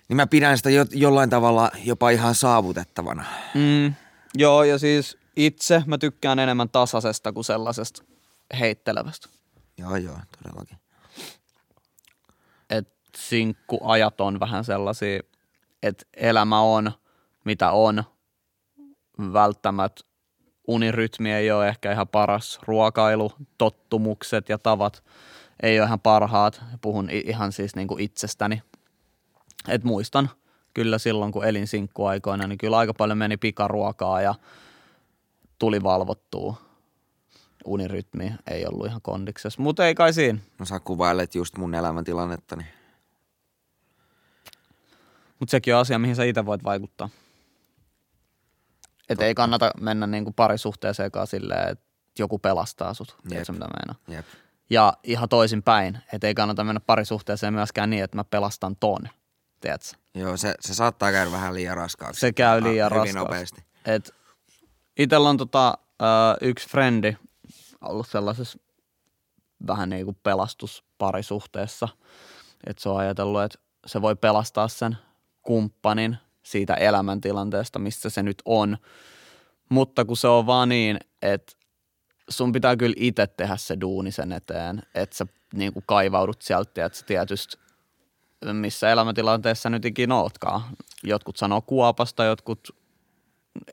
[0.09, 3.25] Niin mä pidän sitä jo, jollain tavalla jopa ihan saavutettavana.
[3.53, 3.93] Mm.
[4.33, 8.03] Joo, ja siis itse mä tykkään enemmän tasaisesta kuin sellaisesta
[8.59, 9.29] heittelevästä.
[9.77, 10.77] Joo, joo, todellakin.
[12.69, 15.19] että sinkkuajat on vähän sellaisia,
[15.83, 16.91] että elämä on
[17.45, 18.03] mitä on.
[19.33, 20.01] Välttämättä
[20.67, 22.59] unirytmi ei ole ehkä ihan paras.
[22.67, 25.03] Ruokailu, tottumukset ja tavat
[25.63, 26.61] ei ole ihan parhaat.
[26.81, 28.61] Puhun ihan siis niinku itsestäni.
[29.67, 30.29] Et muistan
[30.73, 34.35] kyllä silloin, kun elin sinkkuaikoina, niin kyllä aika paljon meni pikaruokaa ja
[35.59, 36.55] tuli valvottua.
[37.65, 40.39] Unirytmi ei ollut ihan kondiksessa, mutta ei kai siinä.
[40.59, 42.67] No sä kuvailet just mun elämäntilannetta, niin
[45.39, 47.09] Mutta sekin on asia, mihin sä itse voit vaikuttaa.
[49.09, 51.85] Että ei kannata mennä niinku parisuhteeseenkaan silleen, että
[52.19, 53.17] joku pelastaa sut.
[53.29, 53.95] Tiedätkö mitä meinaa?
[54.07, 54.25] jep.
[54.69, 59.09] Ja ihan toisin päin, että ei kannata mennä parisuhteeseen myöskään niin, että mä pelastan ton.
[59.61, 59.89] Tiedätkö?
[60.15, 62.19] Joo, se, se saattaa käydä vähän liian raskaaksi.
[62.19, 63.17] Se käy liian Hyvin raskaaksi.
[63.17, 63.63] nopeasti.
[63.85, 64.15] Et
[64.97, 66.05] itellä on tota, ö,
[66.41, 67.17] yksi frendi
[67.81, 68.59] ollut sellaisessa
[69.67, 71.87] vähän niin kuin pelastusparisuhteessa.
[72.67, 74.97] Että se on ajatellut, että se voi pelastaa sen
[75.41, 78.77] kumppanin siitä elämäntilanteesta, missä se nyt on.
[79.69, 81.53] Mutta kun se on vaan niin, että
[82.29, 86.85] sun pitää kyllä itse tehdä se duuni sen eteen, että sä niin kuin kaivaudut sieltä,
[86.85, 87.57] että sä tietysti
[88.53, 90.61] missä elämäntilanteessa nyt ikinä ootkaan.
[91.03, 92.75] Jotkut sanoo kuopasta, jotkut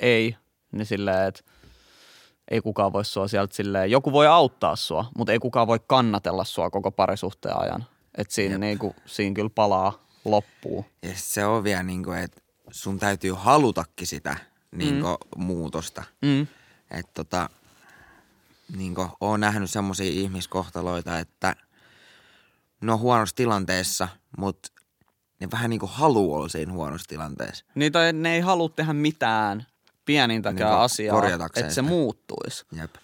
[0.01, 0.37] ei,
[0.73, 1.43] niin silleen, että
[2.51, 6.45] ei kukaan voi sua sieltä silleen, joku voi auttaa sua, mutta ei kukaan voi kannatella
[6.45, 7.85] sua koko parisuhteen ajan.
[8.19, 10.85] Että siinä, niinku, siinä kyllä palaa loppuun.
[11.03, 14.37] Ja se on vielä niin kuin, että sun täytyy halutakin sitä
[14.73, 16.05] niin kuin, muutosta.
[16.23, 16.47] Mm.
[16.91, 17.49] Että tota,
[18.77, 21.57] niin oon nähnyt semmoisia ihmiskohtaloita, että
[22.81, 24.09] ne on huonossa tilanteessa,
[24.39, 24.69] mutta
[25.41, 27.65] ne vähän niin kuin haluaa olla siinä huonossa tilanteessa.
[27.75, 29.67] Niin tai ne ei halua tehdä mitään
[30.05, 31.83] pienintäkään Niin, asiaa, että se sitä.
[31.83, 32.65] muuttuisi.
[32.73, 32.95] Jep.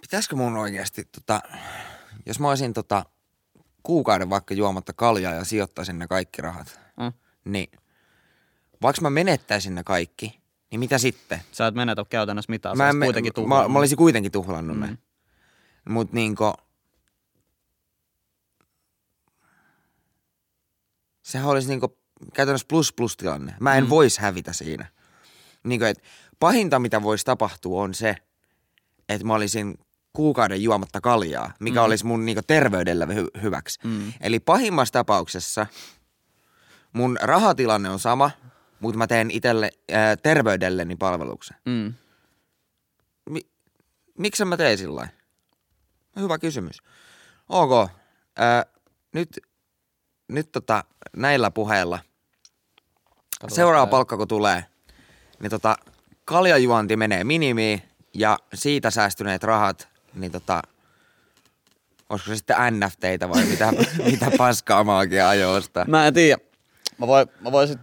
[0.00, 1.40] Pitäisikö mun oikeasti, tota,
[2.26, 3.04] jos mä olisin tota,
[3.82, 7.12] kuukauden vaikka juomatta kaljaa ja sijoittaisin ne kaikki rahat, Mm.
[7.44, 7.70] niin
[8.82, 11.40] vaikka mä menettäisin ne kaikki, niin mitä sitten?
[11.52, 13.72] Sä et menetä käytännössä mitään, Mä, sä me, kuitenkin mä, tuhlannut.
[13.72, 14.82] mä olisin kuitenkin tuhlannut mm.
[14.86, 14.98] Ne.
[15.88, 16.52] Mut niinku,
[21.28, 21.98] sehän olisi niinku
[22.34, 23.54] käytännössä plus plus tilanne.
[23.60, 23.90] Mä en mm.
[23.90, 24.86] vois hävitä siinä.
[25.64, 26.02] Niinku, et
[26.40, 28.16] pahinta mitä voisi tapahtua on se,
[29.08, 29.78] että mä olisin
[30.12, 31.84] kuukauden juomatta kaljaa, mikä mm.
[31.84, 33.80] olisi mun niinku terveydelle hy- hyväksi.
[33.84, 34.12] Mm.
[34.20, 35.66] Eli pahimmassa tapauksessa
[36.92, 38.30] mun rahatilanne on sama,
[38.80, 41.56] mutta mä teen itselle ää, terveydelleni palveluksen.
[41.64, 41.94] Mm.
[43.30, 43.50] Mi-
[44.18, 45.08] miksi mä tein sillä?
[46.16, 46.78] Hyvä kysymys.
[47.48, 47.90] Ok.
[48.36, 48.66] Ää,
[49.12, 49.40] nyt
[50.28, 50.84] nyt tota,
[51.16, 51.98] näillä puheilla.
[53.40, 53.90] Katsotaan Seuraava tää.
[53.90, 54.64] palkka kun tulee,
[55.40, 55.76] niin tota,
[56.24, 57.82] kaljajuonti menee minimiin
[58.14, 60.62] ja siitä säästyneet rahat, niin tota,
[62.08, 63.72] olisiko se sitten NFTitä vai mitä,
[64.12, 65.84] mitä paskaa maakin ajoista.
[65.88, 66.42] Mä en tiedä.
[66.98, 67.78] Mä, voi, mä voisin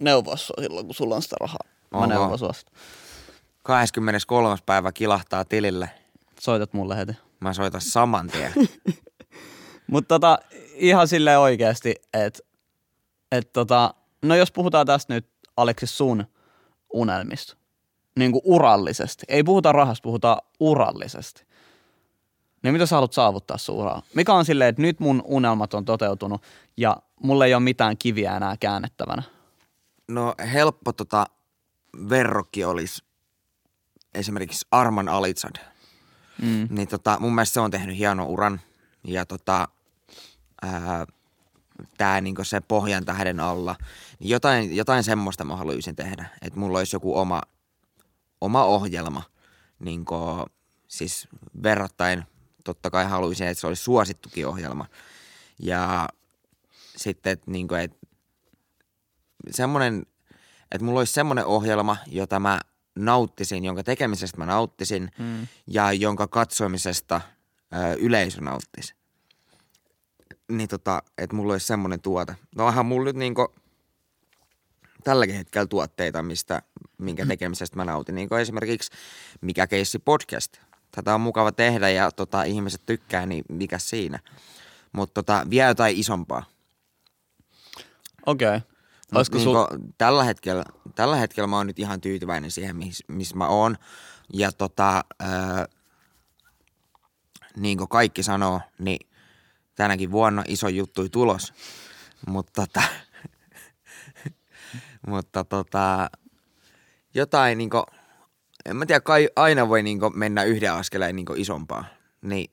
[0.00, 1.64] neuvoa sua silloin, kun sulla on sitä rahaa.
[1.90, 2.06] Mä Oho.
[2.06, 2.70] neuvon sua sitä.
[3.62, 4.56] 23.
[4.66, 5.90] päivä kilahtaa tilille.
[6.40, 7.12] Soitat mulle heti.
[7.40, 8.52] Mä soitan saman tien.
[9.92, 10.38] Mutta tota,
[10.74, 12.42] ihan silleen oikeasti, että
[13.32, 16.24] et tota, no jos puhutaan tästä nyt Aleksis sun
[16.92, 17.56] unelmista,
[18.18, 21.46] niin kuin urallisesti, ei puhuta rahasta, puhutaan urallisesti,
[22.62, 24.02] niin mitä sä haluat saavuttaa sun uraa?
[24.14, 26.42] Mikä on silleen, että nyt mun unelmat on toteutunut
[26.76, 29.22] ja mulla ei ole mitään kiviä enää käännettävänä?
[30.08, 31.26] No helppo tota,
[32.08, 33.04] verrokki olisi
[34.14, 35.56] esimerkiksi Arman Alitsad.
[36.42, 36.68] Mm.
[36.70, 38.60] Niin tota, mun mielestä se on tehnyt hienon uran.
[39.04, 39.68] Ja tota,
[40.66, 41.06] ää,
[41.98, 43.76] tää niinku se pohjan tähden alla.
[44.18, 46.26] Niin jotain, jotain semmoista mä haluaisin tehdä.
[46.42, 47.42] Että mulla olisi joku oma,
[48.40, 49.22] oma ohjelma.
[49.78, 50.16] Niinku,
[50.88, 51.28] siis
[51.62, 52.24] verrattain
[52.64, 54.86] totta kai haluaisin, että se olisi suosittukin ohjelma.
[55.58, 56.08] Ja
[56.96, 57.92] sitten, että niinku, et,
[59.50, 60.06] semmoinen,
[60.72, 62.60] että mulla olisi semmoinen ohjelma, jota mä
[62.98, 65.46] nauttisin, jonka tekemisestä mä nauttisin Mm.
[65.66, 67.20] ja jonka katsomisesta
[67.74, 68.94] ö, yleisö nauttisi.
[70.48, 72.36] Niin tota, että mulla olisi semmoinen tuote.
[72.56, 73.54] No onhan mulla nyt niinku
[75.04, 76.62] tälläkin hetkellä tuotteita, mistä,
[76.98, 78.14] minkä tekemisestä mä nautin.
[78.14, 78.92] Niin esimerkiksi
[79.40, 80.56] Mikä keissi podcast.
[80.90, 84.18] Tätä on mukava tehdä ja tota, ihmiset tykkää, niin mikä siinä.
[84.92, 86.44] Mutta tota, vielä jotain isompaa.
[88.26, 88.56] Okei.
[88.56, 88.60] Okay.
[89.14, 89.78] Olisiko niinku, sul...
[89.98, 93.76] tällä, hetkellä, tällä hetkellä mä oon nyt ihan tyytyväinen siihen, missä mis mä oon.
[94.32, 95.66] Ja tota, ää,
[97.56, 99.08] niin kuin kaikki sanoo, niin
[99.74, 101.52] tänäkin vuonna iso juttu tulos.
[102.26, 102.82] Mutta tota,
[105.06, 106.10] mutta tota,
[107.14, 107.82] jotain niinku,
[108.64, 111.84] en mä tiedä, kai aina voi niinku mennä yhden askeleen niinku isompaa.
[112.22, 112.50] Niin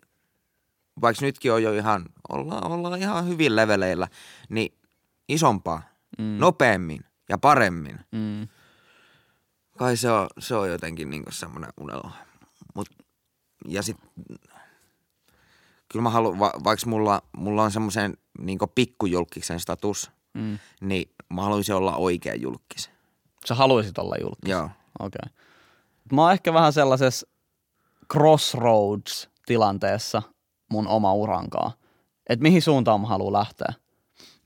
[1.01, 4.07] vaikka nytkin on jo ihan, ollaan, ollaan ihan hyvin leveleillä,
[4.49, 4.77] niin
[5.29, 5.81] isompaa,
[6.17, 6.37] mm.
[6.39, 7.99] nopeammin ja paremmin.
[8.11, 8.47] Mm.
[9.77, 12.15] Kai se on, se on jotenkin niinku semmoinen unelma.
[12.75, 12.89] Mut,
[13.65, 13.97] ja sit,
[15.91, 20.59] kyllä mä haluan, va, vaikka mulla, mulla on semmoisen niinku pikkujulkiksen status, Mm.
[20.81, 22.91] niin mä haluaisin olla oikea julkis.
[23.45, 24.49] Sä haluaisit olla julkis?
[24.49, 24.69] Joo.
[24.99, 25.19] Okei.
[25.23, 25.35] Okay.
[26.13, 27.27] Mä oon ehkä vähän sellaisessa
[28.13, 30.21] crossroads-tilanteessa
[30.71, 31.73] mun oma urankaa.
[32.29, 33.73] Että mihin suuntaan mä haluan lähteä.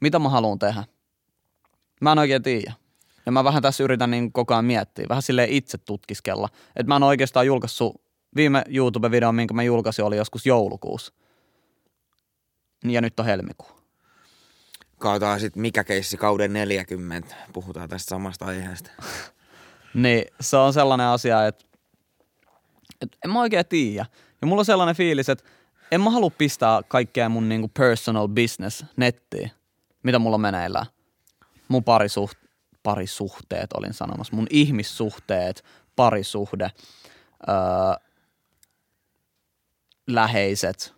[0.01, 0.83] Mitä mä haluan tehdä.
[2.01, 2.73] Mä en oikein tiedä.
[3.25, 5.05] Ja mä vähän tässä yritän niin koko ajan miettiä.
[5.09, 6.49] Vähän silleen itse tutkiskella.
[6.75, 8.01] Että mä en oikeastaan julkaissut
[8.35, 11.13] viime YouTube-video, minkä mä julkaisin, oli joskus joulukuussa.
[12.89, 13.67] Ja nyt on helmikuu.
[14.99, 17.35] Katsotaan sitten mikä keissi kauden 40.
[17.53, 18.91] Puhutaan tästä samasta aiheesta.
[19.93, 21.65] Niin se on sellainen asia, että,
[23.01, 24.05] että en mä oikein tiedä.
[24.41, 25.43] Ja mulla on sellainen fiilis, että
[25.91, 29.51] en mä halua pistää kaikkea mun niinku personal business nettiin,
[30.03, 30.85] mitä mulla meneillään.
[31.67, 32.37] Mun parisuht,
[32.83, 35.63] parisuhteet olin sanomassa, mun ihmissuhteet,
[35.95, 36.71] parisuhde,
[37.49, 37.55] öö,
[40.07, 40.93] läheiset,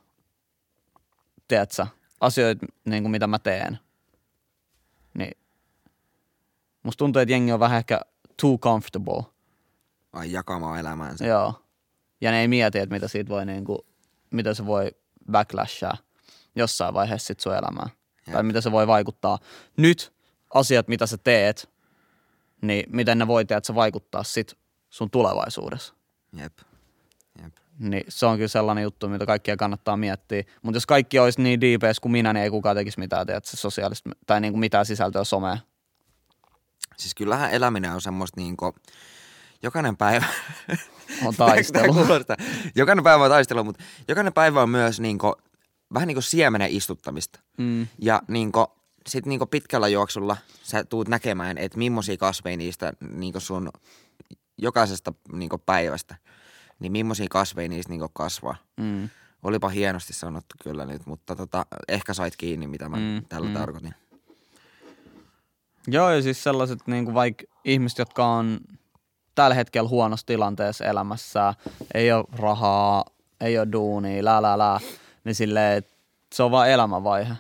[1.48, 1.88] tiedätkö,
[2.22, 3.80] asioita, niin kuin mitä mä teen.
[5.14, 5.38] Niin
[6.84, 8.02] musta tuntuu, että jengi on vähän ehkä
[8.42, 9.24] too comfortable.
[10.14, 11.26] Ai jakamaan elämäänsä.
[11.26, 11.64] Joo.
[12.22, 13.86] Ja ne ei mieti, että mitä siitä voi niinku,
[14.32, 14.92] mitä se voi
[15.32, 15.98] backlashaa
[16.56, 17.90] jossain vaiheessa sit sun elämään.
[18.28, 18.34] Jep.
[18.34, 19.40] Tai mitä se voi vaikuttaa.
[19.78, 20.14] Nyt
[20.54, 21.70] asiat, mitä sä teet,
[22.62, 24.58] niin miten ne voi teet, sä vaikuttaa sit
[24.90, 25.94] sun tulevaisuudessa.
[26.34, 26.58] Jep.
[27.80, 30.44] Niin se on kyllä sellainen juttu, mitä kaikkia kannattaa miettiä.
[30.62, 34.10] Mutta jos kaikki olisi niin deepeis kuin minä, niin ei kukaan tekisi mitään, tiedät, sosiaalista
[34.26, 35.58] tai niin kuin mitään sisältöä somea.
[36.98, 38.76] Siis kyllähän eläminen on semmoista niinku,
[39.64, 40.26] jokainen päivä,
[41.26, 41.96] On taistelu.
[42.76, 45.36] Jokainen päivä on taistelu, mutta jokainen päivä on myös niinku,
[45.94, 47.40] vähän niin kuin siemenen istuttamista.
[47.58, 47.88] Mm.
[48.02, 48.66] Ja niinku,
[49.08, 53.70] sit niinku pitkällä juoksulla sä tuut näkemään, että millaisia kasveja niistä niinku sun
[54.58, 56.16] jokaisesta niinku päivästä,
[56.80, 58.56] niin millaisia kasveja niistä niinku kasvaa.
[58.78, 59.10] Mm.
[59.44, 63.54] Olipa hienosti sanottu kyllä nyt, mutta tota, ehkä sait kiinni, mitä mä Mm, tällä mm.
[63.54, 63.96] tarkoitin.
[65.88, 68.60] Joo, ja siis sellaiset niin kuin vaikka ihmiset, jotka on
[69.36, 71.54] tällä hetkellä huonossa tilanteessa elämässä,
[71.94, 73.06] ei ole rahaa,
[73.42, 74.80] ei ole duunia, lää, lää, lää,
[75.24, 75.84] niin silleen,
[76.34, 77.34] se on vaan elämänvaihe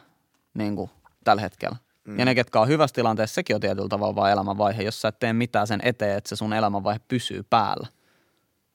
[0.53, 0.89] niin kuin
[1.23, 1.77] tällä hetkellä.
[2.07, 2.19] Mm.
[2.19, 5.19] Ja ne, ketkä on hyvässä tilanteessa, sekin on tietyllä tavalla vaan elämänvaihe, jos sä et
[5.19, 7.87] tee mitään sen eteen, että se sun elämänvaihe pysyy päällä.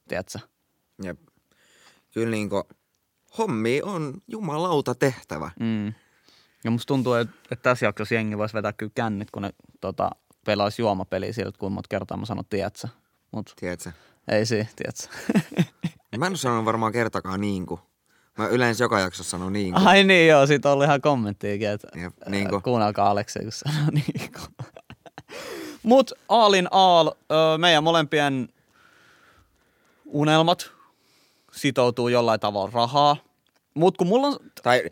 [0.08, 0.38] Tiedätkö?
[1.04, 1.18] Jep.
[2.14, 2.64] Kyllä niinku,
[3.38, 5.50] hommi on jumalauta tehtävä.
[5.60, 5.86] Mm.
[6.64, 10.10] Ja musta tuntuu, että, että tässä jaksossa jengi voisi vetää kyllä kännit, kun ne tota,
[10.46, 12.88] pelaisi juomapeliä siltä, kuinka monta kertaa mä sanon, tiedätkö?
[13.32, 13.92] Mut Tiedätkö?
[14.28, 15.06] ei si, tiedätkö?
[16.18, 17.80] Mä en sanonut varmaan kertakaan niinku.
[18.38, 19.80] Mä yleensä joka jaksossa sanon niinku.
[19.84, 22.60] Ai niin joo, siitä on ollut ihan kommenttiakin, että Jep, niin niinku.
[22.60, 24.68] kuunnelkaa Aleksi, kun sanoo niin kuin.
[25.82, 28.48] Mut Aalin Aal, ö, meidän molempien
[30.04, 30.70] unelmat
[31.52, 33.16] sitoutuu jollain tavalla rahaa.
[33.74, 34.90] Mut kun mulla on Tai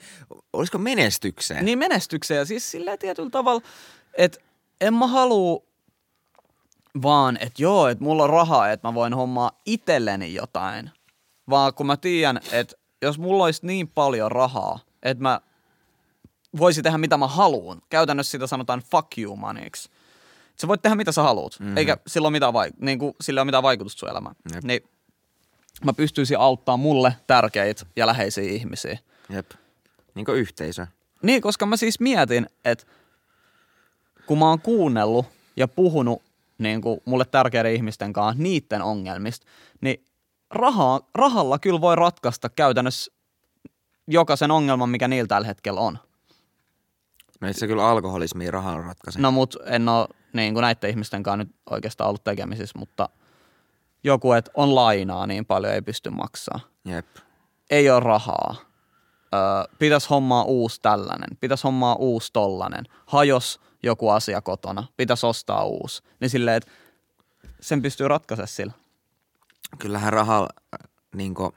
[0.53, 1.65] olisiko menestykseen?
[1.65, 3.61] niin menestykseen ja siis sillä tietyllä tavalla,
[4.15, 4.39] että
[4.81, 5.63] en mä halua
[7.03, 10.91] vaan, että joo, että mulla on rahaa, että mä voin hommaa itselleni jotain.
[11.51, 15.41] Vaan kun mä tiedän, että jos mulla olisi niin paljon rahaa, että mä
[16.59, 17.83] voisin tehdä mitä mä haluan.
[17.91, 19.91] Käytännössä sitä sanotaan fuck you moneyksi.
[20.57, 21.77] Sä voit tehdä mitä sä haluat, mm-hmm.
[21.77, 24.35] eikä sillä ole mitään, vaik- niin kuin, sillä ole mitään vaikutusta sun elämään.
[24.55, 24.65] Jep.
[24.65, 24.81] Niin
[25.85, 28.99] mä pystyisin auttaa mulle tärkeitä ja läheisiä ihmisiä.
[29.29, 29.51] Jep.
[30.15, 30.87] Niinku yhteisö.
[31.23, 32.87] Niin, koska mä siis mietin, että
[34.27, 36.23] kun mä oon kuunnellut ja puhunut
[36.59, 39.47] niin kuin mulle tärkeiden ihmisten kanssa niiden ongelmista,
[39.81, 40.05] niin
[40.51, 43.13] rahaa, rahalla kyllä voi ratkaista käytännössä
[44.07, 45.99] jokaisen ongelman, mikä niillä tällä hetkellä on.
[47.41, 49.23] No itse kyllä alkoholismi rahan ratkaisee.
[49.23, 53.09] No mut en ole niin kuin näiden ihmisten kanssa nyt oikeastaan ollut tekemisissä, mutta
[54.05, 56.61] joku, että on lainaa niin paljon, ei pysty maksaa.
[56.85, 57.07] Jep.
[57.71, 58.57] ei ole rahaa.
[59.35, 59.41] Öö,
[59.79, 62.85] pitäisi hommaa uusi tällainen, pitäisi hommaa uusi tollanen.
[63.07, 66.03] Hajos joku asia kotona, pitäisi ostaa uusi.
[66.21, 66.71] Niin silleen, että
[67.61, 68.73] sen pystyy ratkaisemaan sillä.
[69.79, 71.55] Kyllähän rahalla, äh, niinku,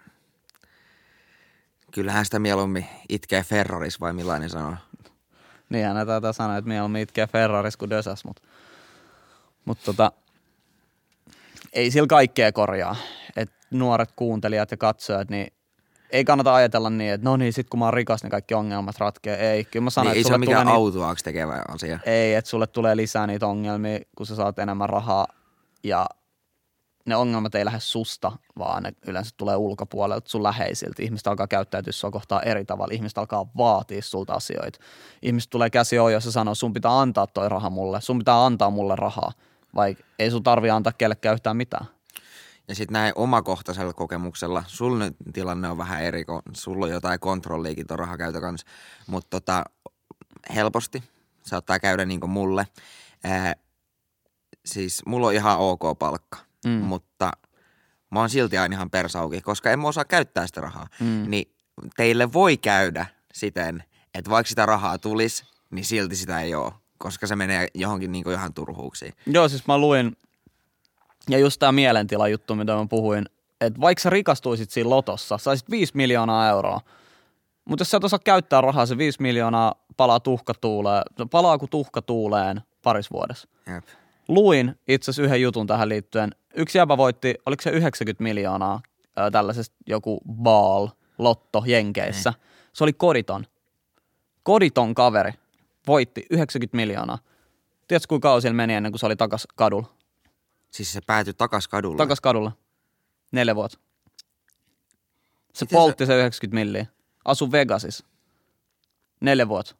[1.91, 4.75] kyllähän sitä mieluummin itkee Ferraris vai millainen sanoo.
[5.69, 8.41] Niinhän ne taitaa sanoa, että mieluummin itkee Ferraris kuin Dösäs, mutta
[9.65, 10.12] mut tota,
[11.73, 12.95] ei sillä kaikkea korjaa.
[13.36, 15.47] Et nuoret kuuntelijat ja katsojat, niin
[16.12, 18.97] ei kannata ajatella niin, että no niin, sit kun mä oon rikas, niin kaikki ongelmat
[18.97, 19.51] ratkee.
[19.51, 21.99] Ei, kyllä mä sanon, Niin, ei että se ole mikään niitä- autuaaksi tekevä asia.
[22.05, 25.27] Ei, että sulle tulee lisää niitä ongelmia, kun sä saat enemmän rahaa
[25.83, 26.05] ja
[27.05, 31.03] ne ongelmat ei lähde susta, vaan ne yleensä tulee ulkopuolelta sun läheisiltä.
[31.03, 32.93] Ihmiset alkaa käyttäytyä sua kohtaan eri tavalla.
[32.93, 34.79] Ihmiset alkaa vaatia sulta asioita.
[35.21, 38.01] Ihmiset tulee käsi ojossa ja sanoo, sun pitää antaa toi raha mulle.
[38.01, 39.31] Sun pitää antaa mulle rahaa.
[39.75, 41.86] Vaikka ei sun tarvi antaa kellekään yhtään mitään.
[42.67, 47.19] Ja sitten näin omakohtaisella kokemuksella, sulla nyt tilanne on vähän eri, kun sulla on jotain
[47.19, 48.67] kontrolliikin tuon rahakäytön kanssa,
[49.07, 49.63] mutta tota,
[50.55, 51.03] helposti
[51.43, 52.67] saattaa käydä niin kuin mulle.
[53.23, 53.55] Ää,
[54.65, 56.71] siis mulla on ihan ok palkka, mm.
[56.71, 57.31] mutta
[58.12, 60.88] mä oon silti aina ihan persauki, koska en mä osaa käyttää sitä rahaa.
[60.99, 61.25] Mm.
[61.27, 61.55] Niin
[61.95, 63.83] teille voi käydä siten,
[64.13, 66.73] että vaikka sitä rahaa tulisi, niin silti sitä ei ole,
[67.04, 69.13] koska se menee johonkin niin kuin ihan turhuuksiin.
[69.26, 70.18] Joo, siis mä luin,
[71.30, 73.26] ja just tää mielentila juttu, mitä mä puhuin,
[73.62, 76.82] että vaikka sä rikastuisit siinä lotossa, saisit 5 miljoonaa euroa,
[77.66, 82.62] mutta jos sä et osaa käyttää rahaa, se 5 miljoonaa palaa tuhkatuuleen, palaa kuin tuhkatuuleen
[82.84, 83.48] paris vuodessa.
[83.74, 83.84] Jep.
[84.28, 86.32] Luin itse asiassa yhden jutun tähän liittyen.
[86.56, 88.82] Yksi jäbä voitti, oliko se 90 miljoonaa
[89.16, 90.88] ää, tällaisesta joku ball,
[91.18, 92.34] lotto Jenkeissä.
[92.74, 93.45] Se oli koditon.
[94.43, 95.43] Koditon kaveri
[95.88, 97.19] voitti 90 miljoonaa.
[97.88, 99.93] Tiedätkö, kuinka kauan siellä meni ennen kuin se oli takas kadulla?
[100.71, 101.97] Siis se päätyi takas kadulle.
[101.97, 102.51] Takas kadulla.
[103.31, 103.79] Neljä vuotta.
[105.53, 106.86] Se Miten poltti se 90 milliä.
[107.25, 108.05] Asu Vegasissa.
[109.21, 109.75] Neljä vuotta.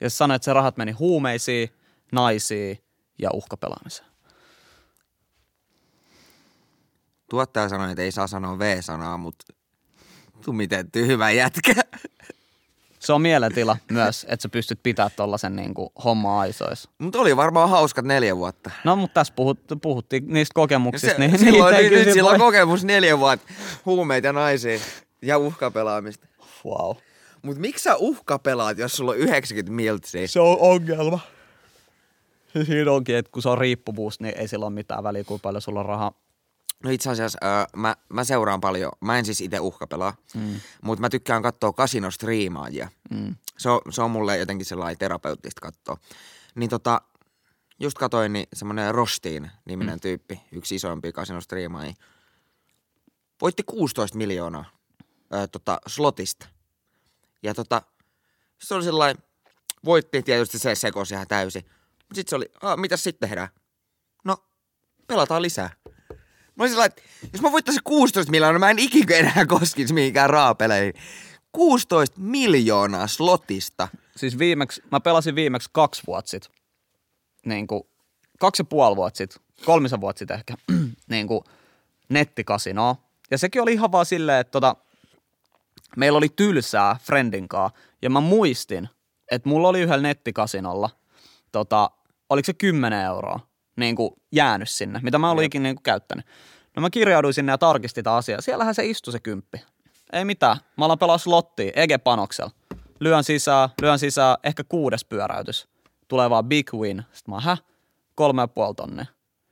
[0.00, 1.68] Ja se sanoi, että se rahat meni huumeisiin,
[2.12, 2.78] naisiin
[3.18, 4.08] ja uhkapelaamiseen.
[7.30, 9.52] Tuottaja sanoi, että ei saa sanoa V-sanaa, mutta
[10.44, 11.74] tu miten hyvä jätkä.
[13.06, 16.88] Se on mielentila myös, että sä pystyt pitämään tollasen niinku homma aisois.
[16.98, 18.70] Mutta oli varmaan hauskat neljä vuotta.
[18.84, 21.16] No, mutta tässä puhut, puhuttiin niistä kokemuksista.
[21.16, 23.52] Se, niin silloin, niitä ei nyt, sillä on kokemus neljä vuotta
[23.86, 24.78] huumeita ja naisia
[25.22, 26.26] ja uhkapelaamista.
[26.64, 26.96] Wow.
[27.42, 30.26] Mutta miksi sä uhkapelaat, jos sulla on 90 miltsiä?
[30.26, 31.18] Se on ongelma.
[32.66, 35.62] Siinä onkin, että kun se on riippuvuus, niin ei sillä ole mitään väliä, kuinka paljon
[35.62, 36.12] sulla on rahaa.
[36.84, 40.60] No itse asiassa äh, mä, mä seuraan paljon, mä en siis itse uhkapelaa, mm.
[40.82, 42.88] mutta mä tykkään katsoa kasinostriimaajia.
[43.10, 43.36] Mm.
[43.58, 45.96] Se on, se on mulle jotenkin sellainen terapeuttista katsoa.
[46.54, 47.00] Niin tota,
[47.80, 50.00] just katoin, niin semmoinen Rostiin niminen mm.
[50.00, 51.94] tyyppi, yksi isoimpia kasinostriimaajia,
[53.40, 54.64] voitti 16 miljoonaa
[55.32, 56.46] ää, tota, slotista.
[57.42, 57.82] Ja tota,
[58.58, 59.22] se oli sellainen,
[59.84, 61.64] voitti tietysti se sekosi ihan täysin.
[61.98, 63.48] Mutta sitten se oli, mitäs sitten tehdään?
[64.24, 64.36] No,
[65.06, 65.70] pelataan lisää.
[66.56, 67.02] Mä olin sellainen, että
[67.32, 70.94] jos mä voittaisin 16 miljoonaa, mä en ikinä enää koskisi mihinkään raapeleihin.
[71.52, 73.88] 16 miljoonaa slotista.
[74.16, 76.50] Siis viimeksi, mä pelasin viimeksi kaksi vuotta sit.
[77.46, 77.82] Niin kuin,
[78.38, 80.54] kaksi ja puoli vuotta sit, kolmisen vuotta sit ehkä,
[81.10, 81.44] niin kuin
[82.08, 82.96] nettikasinoa.
[83.30, 84.76] Ja sekin oli ihan vaan silleen, että tota,
[85.96, 87.70] meillä oli tylsää friendin kaa,
[88.02, 88.88] ja mä muistin,
[89.30, 90.90] että mulla oli yhdellä nettikasinolla,
[91.52, 91.90] tota,
[92.30, 93.40] oliko se 10 euroa,
[93.76, 96.26] niin kuin jäänyt sinne, mitä mä olin ikinä niin kuin käyttänyt.
[96.76, 98.40] No mä kirjauduin sinne ja tarkistin tätä asiaa.
[98.40, 99.62] Siellähän se istui se kymppi.
[100.12, 100.56] Ei mitään.
[100.76, 102.50] Mä alan pelaa slottia, Ege Panoksella.
[103.00, 105.68] Lyön sisään, lyön sisään, ehkä kuudes pyöräytys.
[106.08, 107.02] Tulee vaan big win.
[107.12, 107.62] Sitten mä, häh?
[108.14, 109.06] Kolme ja puoli tonnia.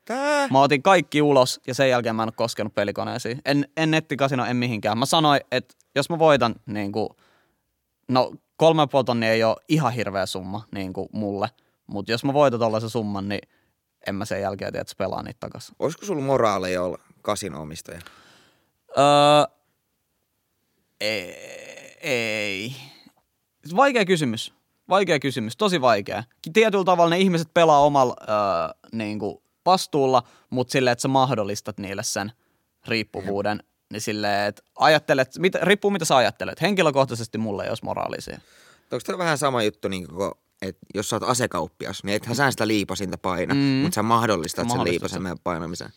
[0.05, 0.49] Tää?
[0.49, 3.41] Mä otin kaikki ulos ja sen jälkeen mä en ole koskenut pelikoneisiin.
[3.45, 4.99] En, en nettikasino, en mihinkään.
[4.99, 7.09] Mä sanoin, että jos mä voitan, niin kuin,
[8.09, 11.49] no kolme ja puoli tonnia ei ole ihan hirveä summa niin kuin mulle.
[11.87, 13.49] Mutta jos mä voitan tollaisen summan, niin
[14.07, 15.73] en mä sen jälkeen tiedä, että pelaa niitä takas.
[15.79, 18.01] Olisiko sulla moraaleja olla kasinomistaja?
[18.99, 19.55] Öö,
[21.01, 21.35] ei,
[22.01, 22.77] ei.
[23.77, 24.55] Vaikea kysymys.
[24.89, 26.25] Vaikea kysymys, tosi vaikea.
[26.53, 31.79] Tietyllä tavalla ne ihmiset pelaa omalla öö, niin kuin vastuulla, mutta silleen, että sä mahdollistat
[31.79, 32.33] niille sen
[32.89, 33.63] riippuvuuden.
[33.93, 36.61] Niin silleen, että ajattelet, mit, riippuu mitä sä ajattelet.
[36.61, 38.41] Henkilökohtaisesti mulle ei olisi moraalisia.
[38.93, 40.33] Onko tämä vähän sama juttu, niin kuin,
[40.69, 43.61] että jos sä oot asekauppias, niin ethän sä sitä liipasinta paina, mm.
[43.61, 45.89] mutta sä mahdollistat sen liipasen meidän painamisen.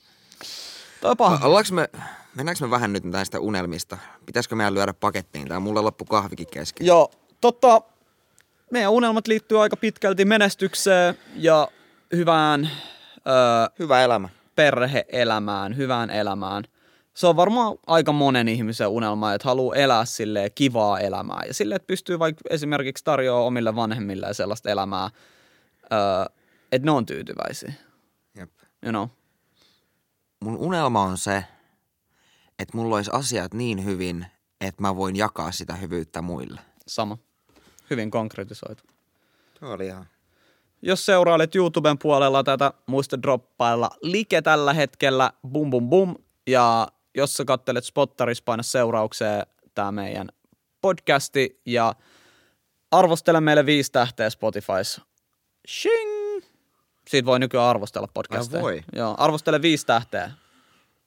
[1.01, 1.45] Toi paha.
[1.47, 1.89] Ollaanko me,
[2.35, 3.97] mennäänkö me vähän nyt näistä unelmista?
[4.25, 5.47] Pitäisikö meidän lyödä pakettiin?
[5.47, 6.87] Tää mulla loppu kahvikin kesken.
[6.87, 7.11] Joo,
[7.41, 7.81] tota,
[8.71, 11.67] meidän unelmat liittyy aika pitkälti menestykseen ja
[12.15, 12.69] hyvään
[13.27, 13.33] öö,
[13.79, 14.29] Hyvä elämä.
[14.55, 16.63] perhe-elämään, hyvään elämään.
[17.17, 21.43] Se on varmaan aika monen ihmisen unelma, että haluaa elää sille kivaa elämää.
[21.47, 25.09] Ja sille, että pystyy vaikka esimerkiksi tarjoamaan omille vanhemmille sellaista elämää,
[25.93, 25.99] öö,
[26.71, 27.73] että ne on tyytyväisiä.
[28.35, 28.49] Jep.
[28.83, 29.07] You know?
[30.39, 31.43] Mun unelma on se,
[32.59, 34.25] että mulla olisi asiat niin hyvin,
[34.61, 36.61] että mä voin jakaa sitä hyvyyttä muille.
[36.87, 37.17] Sama.
[37.89, 38.83] Hyvin konkretisoitu.
[39.59, 40.07] Tuo oli ihan...
[40.81, 46.15] Jos seurailet YouTuben puolella tätä, muista droppailla like tällä hetkellä, bum bum bum.
[46.47, 46.87] Ja
[47.17, 49.45] jos sä kattelet Spottarissa, paina seuraukseen
[49.75, 50.29] tämä meidän
[50.81, 51.95] podcasti ja
[52.91, 55.01] arvostele meille viisi tähteä Spotifys.
[55.67, 56.43] Shing!
[57.07, 58.63] Siitä voi nykyään arvostella podcasteja.
[58.63, 58.83] Voi?
[58.95, 60.31] Joo, arvostele viisi tähteä.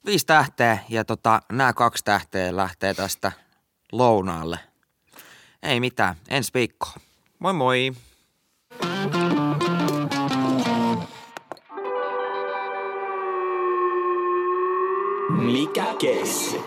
[0.05, 3.31] Viisi tähteä ja tota, nämä kaksi tähteä lähtee tästä
[3.91, 4.59] lounaalle.
[5.63, 6.95] Ei mitään, ensi viikkoon.
[7.39, 7.93] Moi moi!
[15.31, 16.59] Mikä keissi?